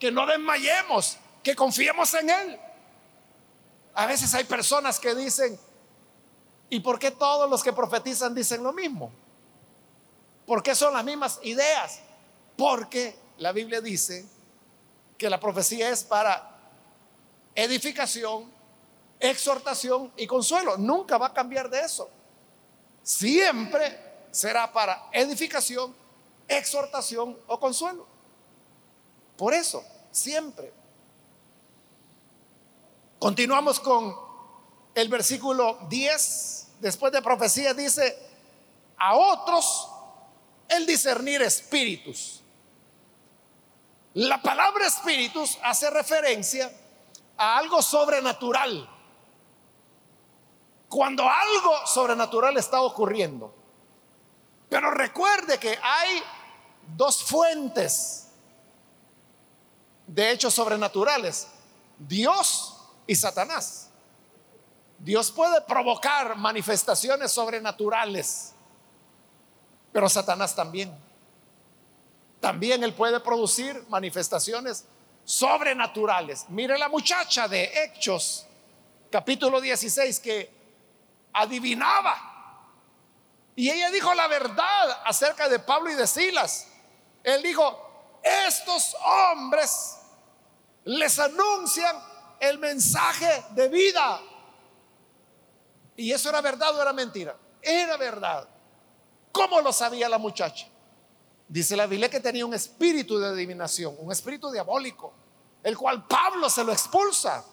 que 0.00 0.10
no 0.10 0.26
desmayemos, 0.26 1.18
que 1.40 1.54
confiemos 1.54 2.12
en 2.14 2.28
Él. 2.28 2.60
A 3.94 4.06
veces 4.06 4.34
hay 4.34 4.42
personas 4.42 4.98
que 4.98 5.14
dicen, 5.14 5.56
¿y 6.68 6.80
por 6.80 6.98
qué 6.98 7.12
todos 7.12 7.48
los 7.48 7.62
que 7.62 7.72
profetizan 7.72 8.34
dicen 8.34 8.64
lo 8.64 8.72
mismo? 8.72 9.12
¿Por 10.48 10.64
qué 10.64 10.74
son 10.74 10.94
las 10.94 11.04
mismas 11.04 11.38
ideas? 11.44 12.00
Porque 12.56 13.16
la 13.36 13.52
Biblia 13.52 13.80
dice 13.80 14.26
que 15.16 15.30
la 15.30 15.38
profecía 15.38 15.88
es 15.88 16.02
para 16.02 16.58
edificación, 17.54 18.50
exhortación 19.20 20.12
y 20.16 20.26
consuelo. 20.26 20.76
Nunca 20.76 21.18
va 21.18 21.28
a 21.28 21.32
cambiar 21.32 21.70
de 21.70 21.82
eso. 21.82 22.10
Siempre 23.00 24.26
será 24.32 24.72
para 24.72 25.08
edificación, 25.12 25.94
exhortación 26.48 27.38
o 27.46 27.60
consuelo. 27.60 28.06
Por 29.36 29.54
eso, 29.54 29.84
siempre. 30.10 30.72
Continuamos 33.18 33.78
con 33.78 34.14
el 34.94 35.08
versículo 35.08 35.78
10. 35.88 36.68
Después 36.80 37.12
de 37.12 37.22
profecía 37.22 37.74
dice, 37.74 38.16
a 38.96 39.14
otros 39.16 39.88
el 40.68 40.86
discernir 40.86 41.42
espíritus. 41.42 42.42
La 44.14 44.42
palabra 44.42 44.86
espíritus 44.86 45.58
hace 45.62 45.90
referencia 45.90 46.72
a 47.36 47.58
algo 47.58 47.80
sobrenatural. 47.82 48.88
Cuando 50.88 51.28
algo 51.28 51.86
sobrenatural 51.86 52.56
está 52.56 52.80
ocurriendo. 52.80 53.54
Pero 54.68 54.90
recuerde 54.90 55.58
que 55.58 55.78
hay 55.80 56.22
dos 56.96 57.22
fuentes 57.22 58.28
de 60.06 60.30
hechos 60.30 60.54
sobrenaturales. 60.54 61.46
Dios 61.98 62.76
y 63.06 63.14
Satanás. 63.14 63.90
Dios 64.98 65.30
puede 65.30 65.60
provocar 65.62 66.36
manifestaciones 66.36 67.30
sobrenaturales, 67.30 68.52
pero 69.92 70.08
Satanás 70.08 70.54
también. 70.54 70.92
También 72.40 72.82
él 72.82 72.94
puede 72.94 73.20
producir 73.20 73.84
manifestaciones 73.88 74.84
sobrenaturales. 75.24 76.46
Mire 76.48 76.78
la 76.78 76.88
muchacha 76.88 77.46
de 77.46 77.70
Hechos, 77.84 78.46
capítulo 79.10 79.60
16, 79.60 80.20
que 80.20 80.50
adivinaba 81.32 82.28
y 83.58 83.70
ella 83.70 83.90
dijo 83.90 84.14
la 84.14 84.28
verdad 84.28 85.02
acerca 85.04 85.48
de 85.48 85.58
Pablo 85.58 85.90
y 85.90 85.94
de 85.94 86.06
Silas. 86.06 86.68
Él 87.22 87.42
dijo, 87.42 88.18
estos 88.22 88.96
hombres 89.04 89.98
les 90.84 91.18
anuncian 91.18 91.96
el 92.40 92.58
mensaje 92.58 93.44
de 93.50 93.68
vida. 93.68 94.20
¿Y 95.96 96.12
eso 96.12 96.28
era 96.28 96.40
verdad 96.40 96.76
o 96.76 96.82
era 96.82 96.92
mentira? 96.92 97.36
Era 97.60 97.96
verdad. 97.96 98.48
¿Cómo 99.32 99.60
lo 99.60 99.72
sabía 99.72 100.08
la 100.08 100.18
muchacha? 100.18 100.68
Dice 101.48 101.76
la 101.76 101.86
Biblia 101.86 102.08
que 102.08 102.20
tenía 102.20 102.44
un 102.44 102.54
espíritu 102.54 103.18
de 103.18 103.28
adivinación, 103.28 103.96
un 103.98 104.12
espíritu 104.12 104.50
diabólico, 104.50 105.12
el 105.62 105.76
cual 105.76 106.06
Pablo 106.06 106.48
se 106.48 106.62
lo 106.62 106.72
expulsa. 106.72 107.44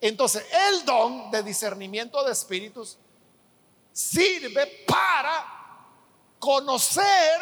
Entonces, 0.00 0.44
el 0.68 0.84
don 0.84 1.30
de 1.30 1.42
discernimiento 1.42 2.24
de 2.24 2.32
espíritus 2.32 2.98
sirve 3.92 4.84
para 4.86 5.69
conocer 6.40 7.40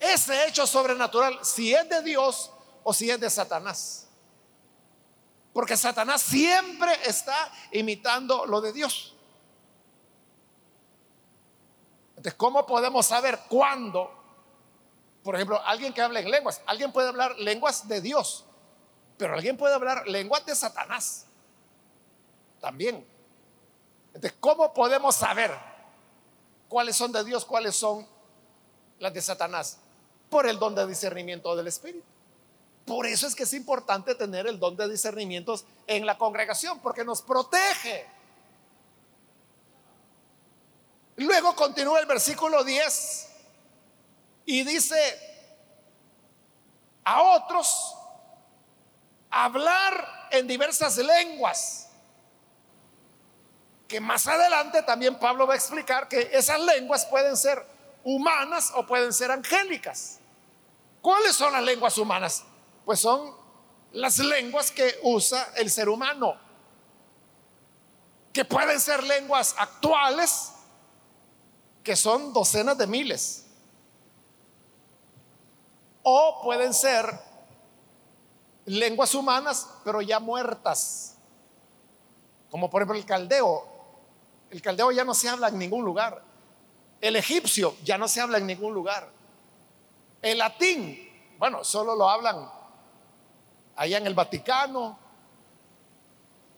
ese 0.00 0.48
hecho 0.48 0.66
sobrenatural, 0.66 1.38
si 1.44 1.74
es 1.74 1.88
de 1.88 2.02
Dios 2.02 2.50
o 2.82 2.92
si 2.92 3.10
es 3.10 3.20
de 3.20 3.30
Satanás. 3.30 4.08
Porque 5.52 5.76
Satanás 5.76 6.22
siempre 6.22 6.92
está 7.04 7.52
imitando 7.72 8.46
lo 8.46 8.60
de 8.60 8.72
Dios. 8.72 9.14
Entonces, 12.10 12.34
¿cómo 12.34 12.66
podemos 12.66 13.06
saber 13.06 13.38
cuándo? 13.48 14.12
Por 15.22 15.34
ejemplo, 15.34 15.60
alguien 15.64 15.92
que 15.92 16.00
habla 16.00 16.20
en 16.20 16.30
lenguas, 16.30 16.62
alguien 16.66 16.92
puede 16.92 17.08
hablar 17.08 17.38
lenguas 17.38 17.86
de 17.86 18.00
Dios, 18.00 18.44
pero 19.16 19.34
alguien 19.34 19.56
puede 19.56 19.74
hablar 19.74 20.08
lenguas 20.08 20.44
de 20.46 20.54
Satanás. 20.54 21.26
También. 22.60 23.06
Entonces, 24.14 24.34
¿cómo 24.40 24.72
podemos 24.72 25.14
saber 25.14 25.67
cuáles 26.68 26.96
son 26.96 27.12
de 27.12 27.24
Dios, 27.24 27.44
cuáles 27.44 27.74
son 27.74 28.06
las 28.98 29.12
de 29.12 29.22
Satanás? 29.22 29.78
Por 30.30 30.46
el 30.46 30.58
don 30.58 30.74
de 30.74 30.86
discernimiento 30.86 31.56
del 31.56 31.66
Espíritu. 31.66 32.04
Por 32.84 33.06
eso 33.06 33.26
es 33.26 33.34
que 33.34 33.42
es 33.42 33.52
importante 33.52 34.14
tener 34.14 34.46
el 34.46 34.58
don 34.58 34.76
de 34.76 34.88
discernimientos 34.88 35.64
en 35.86 36.06
la 36.06 36.16
congregación, 36.16 36.78
porque 36.80 37.04
nos 37.04 37.20
protege. 37.20 38.06
Luego 41.16 41.54
continúa 41.54 42.00
el 42.00 42.06
versículo 42.06 42.64
10 42.64 43.28
y 44.46 44.62
dice, 44.64 44.96
a 47.04 47.22
otros 47.22 47.94
hablar 49.30 50.28
en 50.30 50.46
diversas 50.46 50.96
lenguas 50.96 51.87
que 53.88 54.00
más 54.00 54.28
adelante 54.28 54.82
también 54.82 55.18
Pablo 55.18 55.46
va 55.46 55.54
a 55.54 55.56
explicar 55.56 56.08
que 56.08 56.28
esas 56.32 56.60
lenguas 56.60 57.06
pueden 57.06 57.36
ser 57.38 57.64
humanas 58.04 58.70
o 58.74 58.86
pueden 58.86 59.14
ser 59.14 59.30
angélicas. 59.30 60.20
¿Cuáles 61.00 61.34
son 61.34 61.54
las 61.54 61.62
lenguas 61.62 61.96
humanas? 61.96 62.44
Pues 62.84 63.00
son 63.00 63.34
las 63.92 64.18
lenguas 64.18 64.70
que 64.70 64.98
usa 65.02 65.52
el 65.56 65.70
ser 65.70 65.88
humano, 65.88 66.36
que 68.30 68.44
pueden 68.44 68.78
ser 68.78 69.02
lenguas 69.04 69.54
actuales, 69.56 70.52
que 71.82 71.96
son 71.96 72.34
docenas 72.34 72.76
de 72.76 72.86
miles, 72.86 73.46
o 76.02 76.42
pueden 76.42 76.74
ser 76.74 77.06
lenguas 78.66 79.14
humanas, 79.14 79.66
pero 79.82 80.02
ya 80.02 80.20
muertas, 80.20 81.16
como 82.50 82.68
por 82.68 82.82
ejemplo 82.82 82.98
el 82.98 83.06
caldeo, 83.06 83.77
el 84.50 84.62
caldeo 84.62 84.90
ya 84.92 85.04
no 85.04 85.14
se 85.14 85.28
habla 85.28 85.48
en 85.48 85.58
ningún 85.58 85.84
lugar. 85.84 86.22
El 87.00 87.16
egipcio 87.16 87.76
ya 87.84 87.98
no 87.98 88.08
se 88.08 88.20
habla 88.20 88.38
en 88.38 88.46
ningún 88.46 88.74
lugar. 88.74 89.10
El 90.22 90.38
latín, 90.38 91.36
bueno, 91.38 91.62
solo 91.64 91.94
lo 91.94 92.08
hablan 92.08 92.50
allá 93.76 93.98
en 93.98 94.06
el 94.06 94.14
Vaticano 94.14 94.98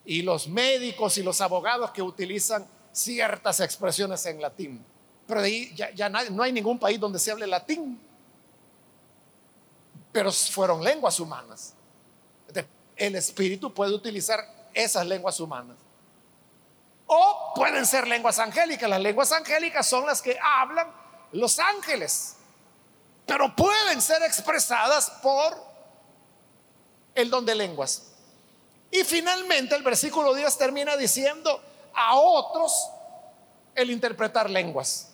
y 0.05 0.23
los 0.23 0.49
médicos 0.49 1.19
y 1.19 1.23
los 1.23 1.41
abogados 1.41 1.91
que 1.91 2.01
utilizan 2.01 2.67
ciertas 2.93 3.61
expresiones 3.61 4.25
en 4.27 4.41
latín. 4.41 4.85
Pero 5.27 5.41
ahí 5.41 5.75
ya, 5.75 6.09
no 6.09 6.43
hay 6.43 6.53
ningún 6.53 6.79
país 6.79 6.99
donde 6.99 7.19
se 7.19 7.31
hable 7.31 7.47
latín. 7.47 8.01
Pero 10.11 10.33
fueron 10.33 10.83
lenguas 10.83 11.21
humanas. 11.21 11.75
El 12.97 13.15
espíritu 13.15 13.73
puede 13.73 13.95
utilizar 13.95 14.41
esas 14.75 15.07
lenguas 15.07 15.39
humanas 15.41 15.77
O 17.13 17.55
pueden 17.57 17.85
ser 17.87 18.07
lenguas 18.07 18.39
angélicas. 18.39 18.89
Las 18.89 19.01
lenguas 19.01 19.33
angélicas 19.33 19.85
son 19.85 20.07
las 20.07 20.23
que 20.23 20.39
hablan 20.41 20.87
los 21.33 21.59
ángeles. 21.59 22.37
Pero 23.27 23.53
pueden 23.57 24.01
ser 24.01 24.23
expresadas 24.23 25.11
por 25.21 25.57
el 27.17 27.29
don 27.29 27.45
de 27.45 27.57
lenguas. 27.57 28.13
Y 28.93 29.03
finalmente 29.03 29.75
el 29.75 29.83
versículo 29.83 30.35
10 30.35 30.57
termina 30.57 30.97
diciendo 30.97 31.61
a 31.93 32.15
otros 32.15 32.89
el 33.75 33.91
interpretar 33.91 34.49
lenguas. 34.49 35.09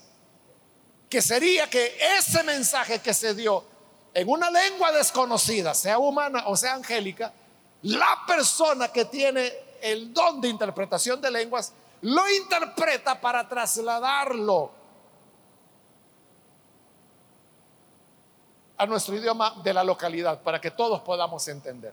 Que 1.09 1.23
sería 1.23 1.71
que 1.71 1.97
ese 2.19 2.43
mensaje 2.43 2.99
que 2.99 3.15
se 3.15 3.33
dio 3.33 3.65
en 4.13 4.29
una 4.29 4.51
lengua 4.51 4.93
desconocida, 4.93 5.73
sea 5.73 5.99
humana 5.99 6.45
o 6.47 6.57
sea 6.59 6.75
angélica, 6.75 7.33
la 7.81 8.23
persona 8.27 8.89
que 8.93 9.07
tiene 9.07 9.51
el 9.81 10.13
don 10.13 10.43
de 10.43 10.49
interpretación 10.49 11.23
de 11.23 11.31
lenguas 11.31 11.73
lo 12.07 12.29
interpreta 12.31 13.21
para 13.21 13.49
trasladarlo 13.49 14.71
a 18.77 18.87
nuestro 18.87 19.17
idioma 19.17 19.57
de 19.65 19.75
la 19.75 19.83
localidad, 19.83 20.41
para 20.41 20.61
que 20.61 20.71
todos 20.71 21.01
podamos 21.01 21.49
entender. 21.49 21.93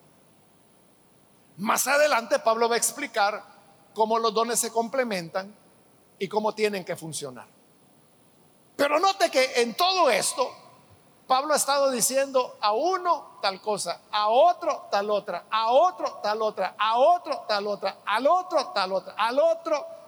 Más 1.57 1.88
adelante 1.88 2.38
Pablo 2.38 2.70
va 2.70 2.76
a 2.76 2.78
explicar 2.78 3.43
cómo 3.95 4.20
los 4.20 4.32
dones 4.32 4.59
se 4.59 4.72
complementan 4.72 5.55
y 6.20 6.28
cómo 6.28 6.53
tienen 6.53 6.86
que 6.86 6.95
funcionar. 6.95 7.47
Pero 8.76 8.99
note 8.99 9.32
que 9.32 9.61
en 9.61 9.76
todo 9.76 10.11
esto, 10.11 10.47
Pablo 11.26 11.53
ha 11.53 11.57
estado 11.57 11.89
diciendo 11.89 12.57
a 12.61 12.74
uno 12.74 13.39
tal 13.41 13.59
cosa, 13.59 14.01
a 14.11 14.28
otro 14.28 14.89
tal 14.91 15.09
otra, 15.09 15.45
a 15.49 15.72
otro 15.72 16.20
tal 16.22 16.39
otra, 16.43 16.76
a 16.78 16.99
otro 16.99 17.45
tal 17.47 17.66
otra, 17.66 17.97
al 18.05 18.28
otro 18.28 18.68
tal 18.68 18.91
otra, 18.91 19.16
al 19.18 19.39
otro. 19.39 20.03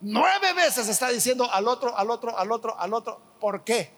Nueve 0.00 0.52
veces 0.52 0.88
está 0.88 1.08
diciendo 1.08 1.50
al 1.50 1.66
otro, 1.68 1.96
al 1.96 2.10
otro, 2.10 2.36
al 2.36 2.52
otro, 2.52 2.78
al 2.78 2.92
otro. 2.92 3.20
¿Por 3.40 3.64
qué? 3.64 3.90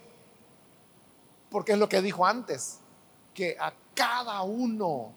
Porque 1.51 1.73
es 1.73 1.79
lo 1.79 1.89
que 1.89 2.01
dijo 2.01 2.25
antes, 2.25 2.81
que 3.35 3.57
a 3.59 3.73
cada 3.95 4.43
uno 4.43 5.13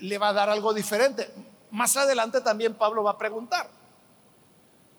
le 0.00 0.18
va 0.18 0.28
a 0.28 0.32
dar 0.32 0.50
algo 0.50 0.72
diferente. 0.72 1.32
Más 1.70 1.96
adelante 1.96 2.40
también 2.40 2.74
Pablo 2.74 3.02
va 3.02 3.12
a 3.12 3.18
preguntar, 3.18 3.68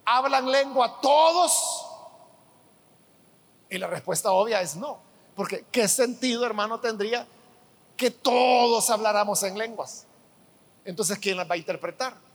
¿hablan 0.06 0.52
lengua 0.52 1.00
todos? 1.02 1.86
Y 3.70 3.78
la 3.78 3.88
respuesta 3.88 4.32
obvia 4.32 4.62
es 4.62 4.76
no. 4.76 5.00
Porque 5.36 5.66
¿qué 5.72 5.88
sentido, 5.88 6.46
hermano, 6.46 6.80
tendría 6.80 7.28
que 7.96 8.12
todos 8.12 8.90
habláramos 8.90 9.42
en 9.44 9.58
lenguas? 9.58 10.06
Entonces, 10.86 11.20
¿quién 11.20 11.38
las 11.38 11.50
va 11.50 11.56
a 11.56 11.58
interpretar? 11.58 12.29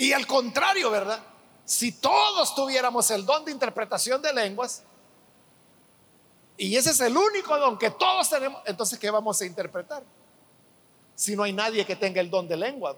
Y 0.00 0.14
al 0.14 0.26
contrario, 0.26 0.90
¿verdad? 0.90 1.22
Si 1.62 1.92
todos 1.92 2.54
tuviéramos 2.54 3.10
el 3.10 3.26
don 3.26 3.44
de 3.44 3.52
interpretación 3.52 4.22
de 4.22 4.32
lenguas, 4.32 4.82
y 6.56 6.74
ese 6.74 6.92
es 6.92 7.00
el 7.00 7.14
único 7.14 7.54
don 7.58 7.76
que 7.76 7.90
todos 7.90 8.30
tenemos, 8.30 8.62
entonces, 8.64 8.98
¿qué 8.98 9.10
vamos 9.10 9.38
a 9.42 9.44
interpretar? 9.44 10.02
Si 11.14 11.36
no 11.36 11.42
hay 11.42 11.52
nadie 11.52 11.84
que 11.84 11.96
tenga 11.96 12.22
el 12.22 12.30
don 12.30 12.48
de 12.48 12.56
lengua. 12.56 12.96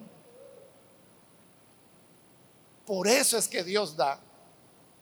Por 2.87 3.09
eso 3.09 3.37
es 3.37 3.49
que 3.49 3.65
Dios 3.65 3.97
da 3.97 4.21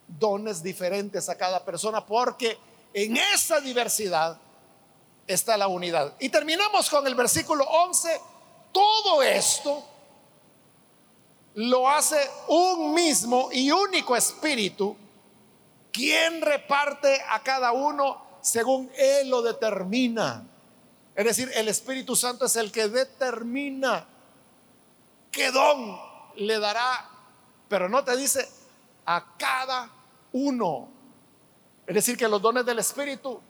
dones 0.09 0.63
diferentes 0.63 1.29
a 1.29 1.37
cada 1.37 1.63
persona, 1.63 2.07
porque 2.07 2.57
en 2.95 3.19
esa 3.19 3.61
diversidad 3.61 4.41
está 5.27 5.55
la 5.59 5.69
unidad. 5.69 6.15
Y 6.19 6.31
terminamos 6.31 6.89
con 6.89 7.07
el 7.07 7.15
versículo 7.15 7.65
11. 7.65 8.21
Todo 8.73 9.23
esto 9.23 9.85
lo 11.55 11.89
hace 11.89 12.19
un 12.49 12.95
mismo 12.95 13.49
y 13.53 13.71
único 13.71 14.17
espíritu, 14.17 14.97
quien 15.93 16.41
reparte 16.41 17.21
a 17.29 17.43
cada 17.43 17.73
uno 17.73 18.23
según 18.41 18.91
Él 18.97 19.29
lo 19.29 19.43
determina. 19.43 20.47
Es 21.15 21.25
decir, 21.25 21.51
el 21.55 21.69
Espíritu 21.69 22.17
Santo 22.17 22.47
es 22.47 22.57
el 22.57 22.71
que 22.73 22.89
determina 22.89 24.07
qué 25.31 25.51
don 25.51 25.99
le 26.37 26.59
dará, 26.59 27.11
pero 27.69 27.89
no 27.89 28.05
te 28.05 28.17
dice 28.17 28.49
a 29.05 29.37
cada 29.37 29.91
uno. 30.33 30.89
Es 31.87 31.95
decir, 31.95 32.17
que 32.17 32.29
los 32.29 32.41
dones 32.41 32.65
del 32.65 32.79
Espíritu 32.79 33.41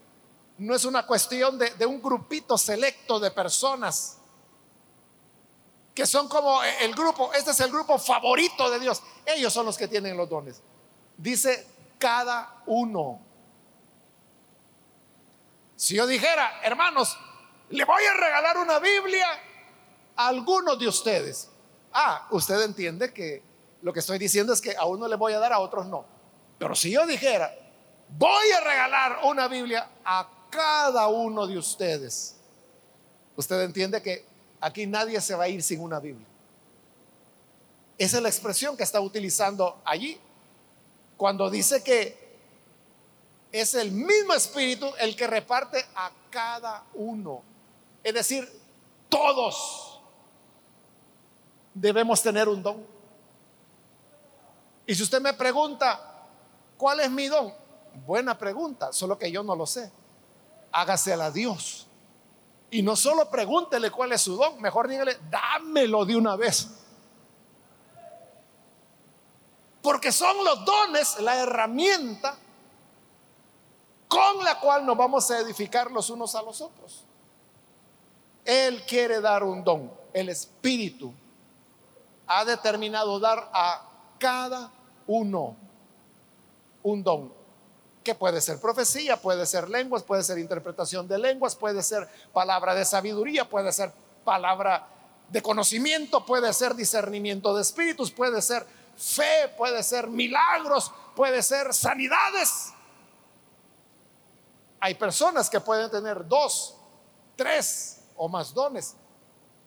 no 0.57 0.75
es 0.75 0.85
una 0.85 1.05
cuestión 1.05 1.57
de, 1.57 1.85
un 1.85 2.01
grupito 2.01 2.57
selecto 2.57 3.19
de 3.19 3.31
personas 3.31 4.17
que 5.93 6.05
son 6.05 6.27
como 6.27 6.61
el 6.63 6.93
grupo, 6.95 7.33
este 7.33 7.51
es 7.51 7.59
el 7.59 7.71
grupo 7.71 7.97
favorito 7.97 8.69
de 8.69 8.79
Dios. 8.79 9.01
Ellos 9.25 9.51
son 9.51 9.65
los 9.65 9.77
que 9.77 9.87
tienen 9.87 10.15
los 10.15 10.29
dones. 10.29 10.61
Dice 11.17 11.67
cada 11.97 12.63
uno. 12.65 13.19
Si 15.75 15.95
yo 15.95 16.07
dijera, 16.07 16.61
hermanos, 16.63 17.17
le 17.69 17.83
voy 17.85 18.03
a 18.03 18.13
regalar 18.13 18.57
una 18.57 18.79
Biblia 18.79 19.27
a 20.15 20.27
algunos 20.27 20.79
de 20.79 20.87
ustedes. 20.87 21.49
Ah, 21.93 22.27
usted 22.31 22.61
entiende 22.61 23.13
que 23.13 23.43
lo 23.81 23.91
que 23.91 23.99
estoy 23.99 24.17
diciendo 24.17 24.53
es 24.53 24.61
que 24.61 24.75
a 24.75 24.85
uno 24.85 25.07
le 25.07 25.15
voy 25.15 25.33
a 25.33 25.39
dar, 25.39 25.51
a 25.53 25.59
otros 25.59 25.87
no. 25.87 26.05
Pero 26.57 26.75
si 26.75 26.91
yo 26.91 27.05
dijera, 27.05 27.53
voy 28.09 28.51
a 28.51 28.61
regalar 28.61 29.19
una 29.23 29.47
Biblia 29.47 29.89
a 30.05 30.27
cada 30.49 31.07
uno 31.07 31.47
de 31.47 31.57
ustedes, 31.57 32.37
usted 33.35 33.61
entiende 33.61 34.01
que 34.01 34.30
aquí 34.61 34.87
nadie 34.87 35.19
se 35.19 35.35
va 35.35 35.45
a 35.45 35.49
ir 35.49 35.61
sin 35.61 35.81
una 35.81 35.99
Biblia. 35.99 36.27
Esa 37.97 38.17
es 38.17 38.23
la 38.23 38.29
expresión 38.29 38.77
que 38.77 38.83
está 38.83 39.01
utilizando 39.01 39.81
allí, 39.83 40.19
cuando 41.17 41.49
dice 41.49 41.83
que 41.83 42.19
es 43.51 43.73
el 43.73 43.91
mismo 43.91 44.33
espíritu 44.33 44.89
el 44.99 45.15
que 45.15 45.27
reparte 45.27 45.83
a 45.95 46.11
cada 46.29 46.85
uno. 46.93 47.43
Es 48.03 48.13
decir, 48.13 48.47
todos 49.09 50.01
debemos 51.73 52.23
tener 52.23 52.47
un 52.47 52.63
don. 52.63 52.85
Y 54.87 54.95
si 54.95 55.03
usted 55.03 55.21
me 55.21 55.33
pregunta, 55.33 56.11
¿Cuál 56.81 56.99
es 57.01 57.11
mi 57.11 57.27
don? 57.27 57.53
Buena 58.07 58.35
pregunta, 58.35 58.91
solo 58.91 59.15
que 59.15 59.31
yo 59.31 59.43
no 59.43 59.55
lo 59.55 59.67
sé. 59.67 59.91
Hágasela 60.71 61.25
a 61.27 61.31
Dios. 61.31 61.85
Y 62.71 62.81
no 62.81 62.95
solo 62.95 63.29
pregúntele 63.29 63.91
cuál 63.91 64.13
es 64.13 64.21
su 64.21 64.35
don, 64.37 64.59
mejor 64.61 64.87
dígale, 64.87 65.19
dámelo 65.29 66.05
de 66.05 66.15
una 66.15 66.37
vez. 66.37 66.69
Porque 69.81 70.11
son 70.11 70.43
los 70.43 70.63
dones 70.63 71.19
la 71.19 71.37
herramienta 71.37 72.37
con 74.07 74.43
la 74.43 74.59
cual 74.59 74.85
nos 74.85 74.95
vamos 74.95 75.29
a 75.31 75.39
edificar 75.39 75.91
los 75.91 76.09
unos 76.09 76.33
a 76.35 76.41
los 76.41 76.61
otros. 76.61 77.05
Él 78.45 78.83
quiere 78.85 79.19
dar 79.19 79.43
un 79.43 79.63
don. 79.63 79.91
El 80.13 80.29
Espíritu 80.29 81.13
ha 82.27 82.45
determinado 82.45 83.19
dar 83.19 83.49
a 83.53 83.85
cada 84.17 84.71
uno 85.07 85.57
un 86.83 87.03
don, 87.03 87.33
que 88.03 88.15
puede 88.15 88.41
ser 88.41 88.59
profecía, 88.59 89.21
puede 89.21 89.45
ser 89.45 89.69
lenguas, 89.69 90.03
puede 90.03 90.23
ser 90.23 90.39
interpretación 90.39 91.07
de 91.07 91.19
lenguas, 91.19 91.55
puede 91.55 91.83
ser 91.83 92.07
palabra 92.33 92.73
de 92.73 92.83
sabiduría, 92.85 93.47
puede 93.47 93.71
ser 93.71 93.91
palabra 94.23 94.87
de 95.29 95.41
conocimiento, 95.41 96.25
puede 96.25 96.51
ser 96.53 96.75
discernimiento 96.75 97.55
de 97.55 97.61
espíritus, 97.61 98.11
puede 98.11 98.41
ser 98.41 98.65
fe, 98.97 99.49
puede 99.57 99.81
ser 99.83 100.07
milagros, 100.07 100.91
puede 101.15 101.41
ser 101.43 101.73
sanidades. 101.73 102.73
Hay 104.79 104.95
personas 104.95 105.49
que 105.49 105.59
pueden 105.59 105.89
tener 105.91 106.27
dos, 106.27 106.75
tres 107.35 108.01
o 108.15 108.27
más 108.27 108.53
dones, 108.53 108.95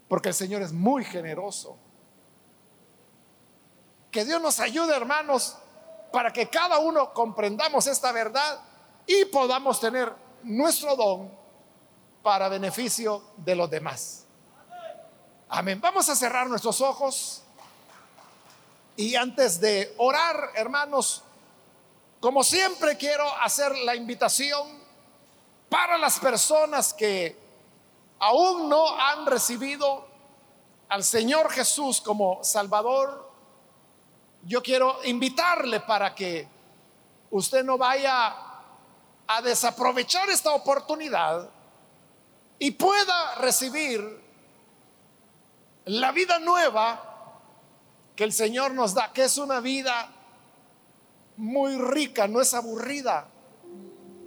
porque 0.09 0.31
el 0.31 0.35
Señor 0.35 0.63
es 0.63 0.73
muy 0.73 1.05
generoso. 1.05 1.79
Que 4.11 4.25
Dios 4.25 4.41
nos 4.43 4.61
ayude, 4.61 4.95
hermanos, 4.95 5.57
para 6.15 6.33
que 6.33 6.49
cada 6.49 6.79
uno 6.79 7.13
comprendamos 7.13 7.89
esta 7.89 8.13
verdad 8.13 8.61
y 9.05 9.25
podamos 9.25 9.81
tener 9.81 10.15
nuestro 10.45 10.95
don 10.95 11.29
para 12.23 12.49
beneficio 12.49 13.21
de 13.39 13.57
los 13.57 13.69
demás. 13.69 14.25
Amén. 15.49 15.81
Vamos 15.81 16.09
a 16.09 16.15
cerrar 16.15 16.47
nuestros 16.47 16.81
ojos 16.81 17.43
y 18.97 19.17
antes 19.17 19.59
de 19.59 19.93
orar, 19.99 20.51
hermanos, 20.55 21.25
como 22.21 22.45
siempre 22.45 22.97
quiero 22.97 23.29
hacer 23.43 23.77
la 23.79 23.97
invitación 23.97 24.69
para 25.69 25.99
las 25.99 26.21
personas 26.21 26.95
que 26.95 27.37
aún 28.21 28.69
no 28.69 29.01
han 29.01 29.27
recibido 29.27 30.07
al 30.89 31.03
Señor 31.03 31.51
Jesús 31.51 32.01
como 32.01 32.39
Salvador 32.45 33.34
yo 34.47 34.63
quiero 34.63 34.99
invitarle 35.05 35.81
para 35.81 36.15
que 36.15 36.47
usted 37.31 37.65
no 37.65 37.79
vaya 37.79 38.35
a 39.27 39.43
desaprovechar 39.43 40.29
esta 40.31 40.53
oportunidad 40.53 41.49
y 42.59 42.71
pueda 42.73 43.37
recibir 43.37 44.25
La 45.87 46.13
vida 46.13 46.39
nueva 46.39 47.41
que 48.17 48.25
el 48.25 48.33
Señor 48.33 48.73
nos 48.73 48.95
da, 48.95 49.13
que 49.13 49.25
es 49.25 49.37
una 49.37 49.61
vida 49.61 50.11
muy 51.37 51.77
rica, 51.77 52.27
no 52.27 52.41
es 52.41 52.55
aburrida, 52.55 53.29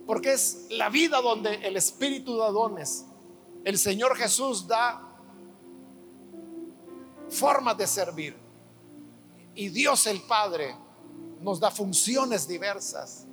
porque 0.05 0.33
es 0.33 0.67
la 0.69 0.89
vida 0.89 1.19
donde 1.19 1.55
el 1.55 1.75
Espíritu 1.77 2.39
de 2.39 2.51
dones, 2.51 3.05
el 3.63 3.77
Señor 3.79 4.15
Jesús 4.17 4.67
da 4.67 5.01
formas 7.29 7.75
de 7.77 7.87
servir. 7.87 8.46
Y 9.57 9.69
Dios 9.69 10.05
el 10.05 10.21
Padre 10.21 10.75
nos 11.41 11.59
da 11.59 11.71
funciones 11.71 12.47
diversas. 12.47 13.25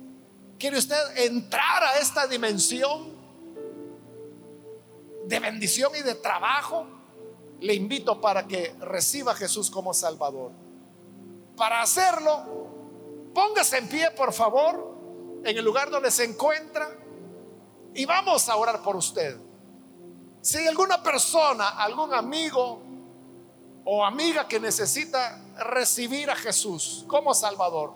¿Quiere 0.57 0.79
usted 0.79 1.17
entrar 1.17 1.83
a 1.83 1.99
esta 1.99 2.25
dimensión 2.25 3.13
de 5.27 5.39
bendición 5.39 5.95
y 5.95 6.01
de 6.01 6.15
trabajo? 6.15 6.87
Le 7.59 7.75
invito 7.75 8.19
para 8.19 8.47
que 8.47 8.75
reciba 8.79 9.33
a 9.33 9.35
Jesús 9.35 9.69
como 9.69 9.93
Salvador. 9.93 10.51
Para 11.55 11.83
hacerlo, 11.83 13.29
póngase 13.31 13.77
en 13.77 13.87
pie, 13.87 14.09
por 14.09 14.33
favor, 14.33 14.97
en 15.43 15.55
el 15.55 15.63
lugar 15.63 15.91
donde 15.91 16.09
se 16.09 16.23
encuentra 16.23 16.89
y 17.93 18.03
vamos 18.05 18.49
a 18.49 18.55
orar 18.55 18.81
por 18.81 18.95
usted. 18.95 19.37
Si 20.41 20.65
alguna 20.65 21.03
persona, 21.03 21.69
algún 21.69 22.11
amigo 22.15 22.81
o 23.83 24.03
amiga 24.03 24.47
que 24.47 24.59
necesita 24.59 25.44
recibir 25.57 26.29
a 26.29 26.35
Jesús 26.35 27.05
como 27.07 27.33
Salvador, 27.33 27.93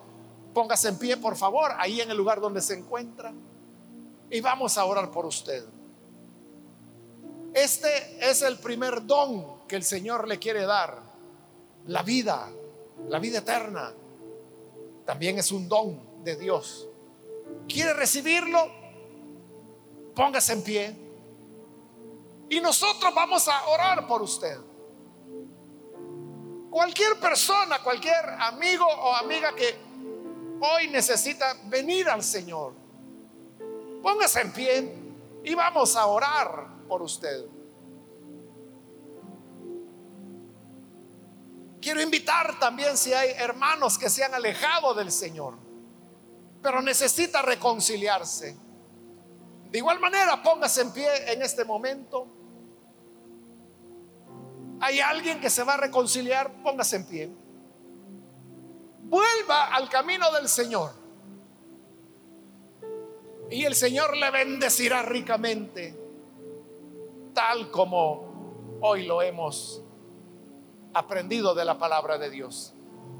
póngase 0.53 0.89
en 0.89 0.97
pie, 0.97 1.17
por 1.17 1.35
favor, 1.35 1.71
ahí 1.77 2.01
en 2.01 2.11
el 2.11 2.17
lugar 2.17 2.39
donde 2.39 2.61
se 2.61 2.73
encuentra 2.73 3.33
y 4.29 4.41
vamos 4.41 4.77
a 4.77 4.85
orar 4.85 5.11
por 5.11 5.25
usted. 5.25 5.65
Este 7.53 8.29
es 8.29 8.41
el 8.41 8.59
primer 8.59 9.05
don 9.05 9.67
que 9.67 9.75
el 9.75 9.83
Señor 9.83 10.27
le 10.27 10.37
quiere 10.37 10.65
dar, 10.65 11.01
la 11.87 12.03
vida, 12.03 12.49
la 13.07 13.19
vida 13.19 13.39
eterna. 13.39 13.91
También 15.05 15.39
es 15.39 15.51
un 15.51 15.67
don 15.67 16.23
de 16.23 16.35
Dios. 16.35 16.87
¿Quiere 17.67 17.93
recibirlo? 17.93 18.67
Póngase 20.15 20.53
en 20.53 20.63
pie. 20.63 20.95
Y 22.49 22.59
nosotros 22.59 23.13
vamos 23.13 23.47
a 23.47 23.67
orar 23.67 24.07
por 24.07 24.21
usted. 24.21 24.59
Cualquier 26.69 27.19
persona, 27.19 27.79
cualquier 27.79 28.29
amigo 28.39 28.85
o 28.85 29.15
amiga 29.15 29.55
que 29.55 29.75
hoy 30.61 30.87
necesita 30.89 31.55
venir 31.65 32.07
al 32.07 32.23
Señor, 32.23 32.73
póngase 34.03 34.41
en 34.41 34.53
pie 34.53 34.93
y 35.43 35.55
vamos 35.55 35.95
a 35.95 36.05
orar 36.05 36.67
por 36.87 37.01
usted. 37.01 37.45
Quiero 41.81 42.01
invitar 42.01 42.59
también 42.59 42.97
si 42.97 43.13
hay 43.13 43.31
hermanos 43.31 43.97
que 43.97 44.09
se 44.09 44.23
han 44.23 44.33
alejado 44.35 44.93
del 44.93 45.11
Señor, 45.11 45.55
pero 46.61 46.81
necesita 46.81 47.41
reconciliarse. 47.41 48.55
De 49.71 49.77
igual 49.77 49.99
manera, 49.99 50.43
póngase 50.43 50.81
en 50.81 50.91
pie 50.91 51.31
en 51.31 51.41
este 51.41 51.63
momento 51.63 52.27
hay 54.81 54.99
alguien 54.99 55.39
que 55.39 55.49
se 55.49 55.63
va 55.63 55.73
a 55.73 55.77
reconciliar, 55.77 56.51
póngase 56.63 56.95
en 56.95 57.05
pie. 57.05 57.31
Vuelva 59.03 59.67
al 59.67 59.89
camino 59.89 60.31
del 60.31 60.47
Señor. 60.47 60.91
Y 63.49 63.65
el 63.65 63.75
Señor 63.75 64.15
le 64.15 64.29
bendecirá 64.29 65.01
ricamente, 65.01 65.97
tal 67.33 67.71
como 67.71 68.77
hoy 68.81 69.05
lo 69.05 69.21
hemos 69.21 69.81
aprendido 70.93 71.55
de 71.55 71.65
la 71.65 71.77
palabra 71.77 72.17
de 72.17 72.29
Dios. 72.29 72.73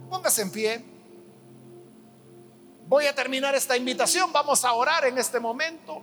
Póngase 0.10 0.44
en 0.44 0.52
pie. 0.52 0.86
Voy 2.88 3.06
a 3.06 3.16
terminar 3.16 3.56
esta 3.56 3.76
invitación, 3.76 4.32
vamos 4.32 4.64
a 4.66 4.74
orar 4.74 5.06
en 5.06 5.18
este 5.18 5.40
momento. 5.40 6.02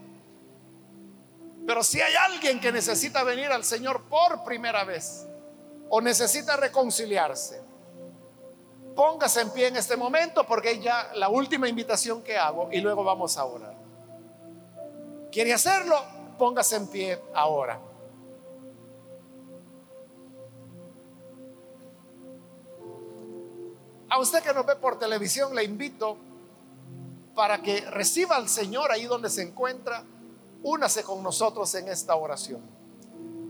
Pero 1.67 1.83
si 1.83 2.01
hay 2.01 2.15
alguien 2.15 2.61
que 2.61 2.71
necesita 2.71 3.25
venir 3.25 3.47
al 3.47 3.65
Señor 3.65 4.03
por 4.03 4.45
primera 4.45 4.85
vez, 4.85 5.27
o 5.89 6.01
necesita 6.01 6.57
reconciliarse, 6.57 7.63
póngase 8.95 9.43
en 9.43 9.51
pie 9.51 9.69
en 9.69 9.77
este 9.77 9.97
momento 9.97 10.47
porque 10.47 10.73
es 10.73 10.83
ya 10.83 11.13
la 11.15 11.29
última 11.29 11.69
invitación 11.69 12.23
que 12.23 12.37
hago 12.37 12.69
y 12.73 12.81
luego 12.81 13.05
vamos 13.05 13.37
a 13.37 13.45
orar. 13.45 13.77
¿Quiere 15.31 15.53
hacerlo? 15.53 15.97
Póngase 16.39 16.77
en 16.77 16.87
pie 16.89 17.21
ahora. 17.35 17.79
A 24.09 24.19
usted 24.19 24.43
que 24.43 24.55
nos 24.55 24.65
ve 24.65 24.77
por 24.77 24.99
televisión 24.99 25.55
le 25.55 25.65
invito 25.65 26.17
para 27.35 27.61
que 27.61 27.83
reciba 27.83 28.37
al 28.37 28.49
Señor 28.49 28.91
ahí 28.91 29.05
donde 29.05 29.29
se 29.29 29.43
encuentra. 29.43 30.05
Únase 30.63 31.05
con 31.05 31.23
nosotros 31.23 31.75
en 31.75 31.89
esta 31.89 32.17
oración. 32.17 32.63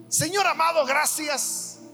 Señor 0.09 0.47
amado, 0.47 0.84
gracias 0.84 1.86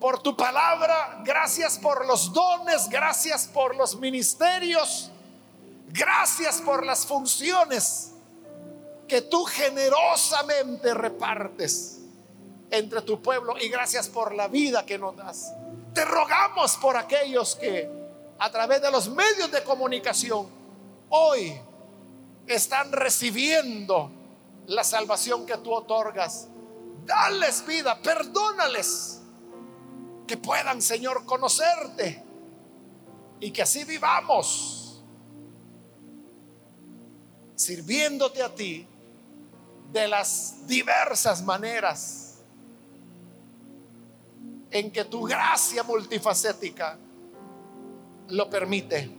por 0.00 0.22
tu 0.22 0.36
palabra, 0.36 1.20
gracias 1.24 1.78
por 1.78 2.06
los 2.06 2.32
dones, 2.32 2.88
gracias 2.88 3.48
por 3.48 3.74
los 3.74 3.98
ministerios, 3.98 5.10
gracias 5.88 6.60
por 6.60 6.86
las 6.86 7.04
funciones 7.04 8.12
que 9.08 9.22
tú 9.22 9.44
generosamente 9.44 10.94
repartes 10.94 11.98
entre 12.70 13.02
tu 13.02 13.20
pueblo 13.20 13.56
y 13.58 13.68
gracias 13.68 14.08
por 14.08 14.34
la 14.34 14.46
vida 14.46 14.86
que 14.86 14.98
nos 14.98 15.16
das. 15.16 15.52
Te 15.94 16.04
rogamos 16.04 16.76
por 16.76 16.96
aquellos 16.96 17.56
que 17.56 17.90
a 18.38 18.50
través 18.50 18.80
de 18.80 18.92
los 18.92 19.08
medios 19.08 19.50
de 19.50 19.64
comunicación 19.64 20.46
hoy 21.08 21.60
están 22.46 22.92
recibiendo 22.92 24.12
la 24.66 24.84
salvación 24.84 25.44
que 25.44 25.56
tú 25.56 25.72
otorgas. 25.72 26.46
Dales 27.04 27.66
vida, 27.66 27.98
perdónales 28.00 29.17
que 30.28 30.36
puedan, 30.36 30.80
Señor, 30.80 31.24
conocerte 31.24 32.22
y 33.40 33.50
que 33.50 33.62
así 33.62 33.82
vivamos 33.82 35.02
sirviéndote 37.56 38.40
a 38.40 38.54
ti 38.54 38.86
de 39.90 40.06
las 40.06 40.64
diversas 40.68 41.42
maneras 41.42 42.38
en 44.70 44.92
que 44.92 45.04
tu 45.04 45.22
gracia 45.24 45.82
multifacética 45.82 46.98
lo 48.28 48.48
permite 48.48 49.10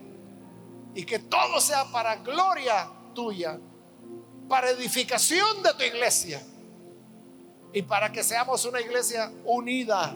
y 0.94 1.04
que 1.04 1.20
todo 1.20 1.60
sea 1.60 1.92
para 1.92 2.18
gloria 2.18 2.90
tuya, 3.14 3.60
para 4.48 4.70
edificación 4.70 5.64
de 5.64 5.74
tu 5.74 5.84
iglesia 5.84 6.42
y 7.74 7.82
para 7.82 8.12
que 8.12 8.24
seamos 8.24 8.64
una 8.66 8.80
iglesia 8.80 9.32
unida 9.44 10.16